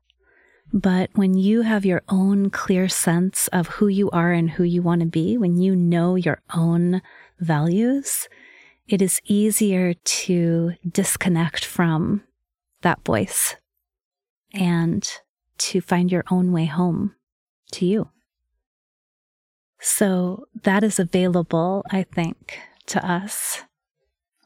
But 0.74 1.10
when 1.14 1.34
you 1.34 1.64
have 1.64 1.86
your 1.86 2.02
own 2.08 2.50
clear 2.50 2.88
sense 2.88 3.48
of 3.50 3.68
who 3.68 3.88
you 3.88 4.10
are 4.12 4.32
and 4.32 4.50
who 4.50 4.64
you 4.64 4.82
want 4.82 5.02
to 5.02 5.08
be, 5.08 5.38
when 5.38 5.58
you 5.58 5.76
know 5.76 6.16
your 6.16 6.42
own 6.54 7.02
values, 7.40 8.30
it 8.88 9.02
is 9.02 9.22
easier 9.26 9.94
to 9.94 10.74
disconnect 10.90 11.66
from 11.66 12.24
that 12.82 13.04
voice 13.06 13.56
and 14.54 15.10
to 15.62 15.82
find 15.82 16.12
your 16.12 16.24
own 16.32 16.52
way 16.52 16.66
home 16.66 17.16
to 17.72 17.86
you. 17.86 18.10
So 19.80 20.46
that 20.64 20.84
is 20.84 21.00
available, 21.00 21.84
I 21.90 22.04
think, 22.04 22.60
to 22.88 23.06
us 23.06 23.62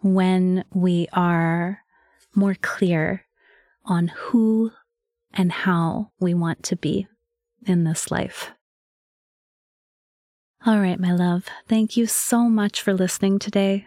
when 0.02 0.64
we 0.74 1.08
are 1.14 1.80
more 2.36 2.56
clear 2.62 3.26
on 3.86 4.08
who 4.08 4.72
and 5.34 5.52
how 5.52 6.12
we 6.20 6.34
want 6.34 6.64
to 6.64 6.76
be 6.76 7.08
in 7.66 7.84
this 7.84 8.12
life. 8.12 8.52
All 10.66 10.80
right, 10.80 11.00
my 11.00 11.14
love, 11.14 11.46
thank 11.68 11.96
you 11.96 12.08
so 12.08 12.50
much 12.50 12.82
for 12.82 12.94
listening 12.94 13.40
today. 13.40 13.86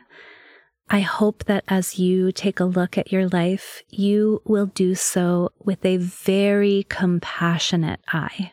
I 0.91 1.01
hope 1.01 1.45
that 1.45 1.65
as 1.69 1.99
you 1.99 2.33
take 2.33 2.61
a 2.61 2.65
look 2.65 2.97
at 2.97 3.13
your 3.13 3.29
life, 3.29 3.83
you 3.91 4.41
will 4.47 4.67
do 4.67 4.95
so 4.95 5.51
with 5.63 5.85
a 5.85 5.99
very 5.99 6.87
compassionate 6.89 8.01
eye. 8.11 8.53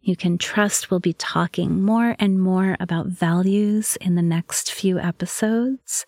You 0.00 0.14
can 0.14 0.38
trust 0.38 0.90
we'll 0.90 1.00
be 1.00 1.12
talking 1.12 1.82
more 1.82 2.14
and 2.20 2.40
more 2.40 2.76
about 2.78 3.08
values 3.08 3.96
in 4.00 4.14
the 4.14 4.22
next 4.22 4.72
few 4.72 5.00
episodes. 5.00 6.06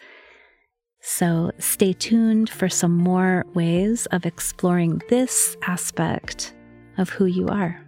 So 1.01 1.51
stay 1.59 1.93
tuned 1.93 2.49
for 2.49 2.69
some 2.69 2.97
more 2.97 3.45
ways 3.55 4.07
of 4.07 4.25
exploring 4.25 5.03
this 5.09 5.57
aspect 5.63 6.55
of 6.97 7.11
who 7.11 7.27
you 7.27 7.49
are. 7.49 7.85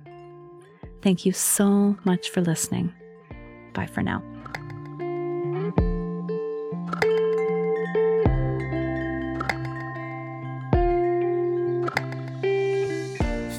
Thank 1.01 1.25
you 1.25 1.33
so 1.33 1.97
much 2.05 2.31
for 2.31 2.41
listening. 2.41 2.93
Bye 3.73 3.87
for 3.87 4.03
now. 4.03 4.23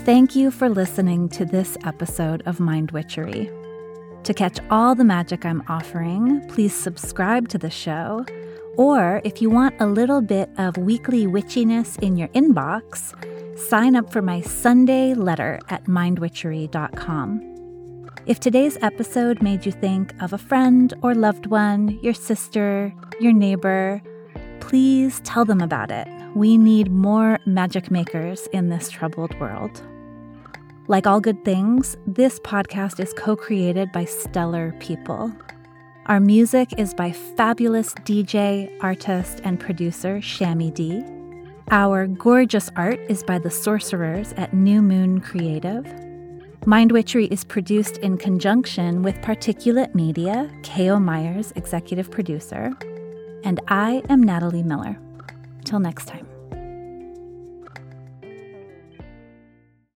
Thank 0.05 0.35
you 0.35 0.51
for 0.51 0.67
listening 0.67 1.29
to 1.29 1.45
this 1.45 1.77
episode 1.85 2.43
of 2.45 2.59
Mind 2.59 2.91
Witchery. 2.91 3.49
To 4.25 4.33
catch 4.33 4.59
all 4.69 4.95
the 4.95 5.05
magic 5.05 5.45
I'm 5.45 5.63
offering, 5.69 6.45
please 6.49 6.75
subscribe 6.75 7.47
to 7.49 7.57
the 7.57 7.69
show. 7.69 8.25
Or 8.75 9.21
if 9.23 9.41
you 9.41 9.49
want 9.49 9.79
a 9.79 9.85
little 9.85 10.21
bit 10.21 10.49
of 10.57 10.75
weekly 10.75 11.25
witchiness 11.25 11.97
in 12.03 12.17
your 12.17 12.27
inbox, 12.29 13.13
sign 13.57 13.95
up 13.95 14.11
for 14.11 14.21
my 14.21 14.41
Sunday 14.41 15.13
letter 15.13 15.57
at 15.69 15.85
mindwitchery.com. 15.85 18.09
If 18.25 18.41
today's 18.41 18.77
episode 18.81 19.41
made 19.41 19.65
you 19.65 19.71
think 19.71 20.21
of 20.21 20.33
a 20.33 20.37
friend 20.37 20.93
or 21.01 21.15
loved 21.15 21.45
one, 21.45 21.97
your 22.03 22.13
sister, 22.13 22.93
your 23.21 23.31
neighbor, 23.31 24.01
please 24.59 25.21
tell 25.21 25.45
them 25.45 25.61
about 25.61 25.91
it. 25.91 26.09
We 26.35 26.57
need 26.57 26.91
more 26.91 27.39
magic 27.45 27.89
makers 27.89 28.47
in 28.47 28.67
this 28.67 28.89
troubled 28.89 29.39
world. 29.39 29.81
Like 30.89 31.07
all 31.07 31.21
good 31.21 31.45
things, 31.45 31.95
this 32.05 32.39
podcast 32.39 32.99
is 32.99 33.13
co 33.13 33.37
created 33.37 33.93
by 33.93 34.03
stellar 34.03 34.73
people. 34.79 35.31
Our 36.07 36.19
music 36.19 36.73
is 36.77 36.93
by 36.93 37.13
fabulous 37.13 37.93
DJ, 37.93 38.69
artist, 38.81 39.39
and 39.45 39.57
producer 39.57 40.17
Shammy 40.17 40.73
D. 40.73 41.01
Our 41.71 42.07
gorgeous 42.07 42.69
art 42.75 42.99
is 43.07 43.23
by 43.23 43.39
the 43.39 43.49
sorcerers 43.49 44.33
at 44.33 44.53
New 44.53 44.81
Moon 44.81 45.21
Creative. 45.21 45.85
Mind 46.65 46.91
Witchery 46.91 47.27
is 47.27 47.45
produced 47.45 47.97
in 47.99 48.17
conjunction 48.17 49.03
with 49.03 49.15
Particulate 49.21 49.95
Media, 49.95 50.51
K.O. 50.63 50.99
Myers, 50.99 51.53
executive 51.55 52.11
producer. 52.11 52.73
And 53.45 53.61
I 53.69 54.03
am 54.09 54.21
Natalie 54.21 54.63
Miller. 54.63 54.97
Till 55.63 55.79
next 55.79 56.07
time. 56.09 56.32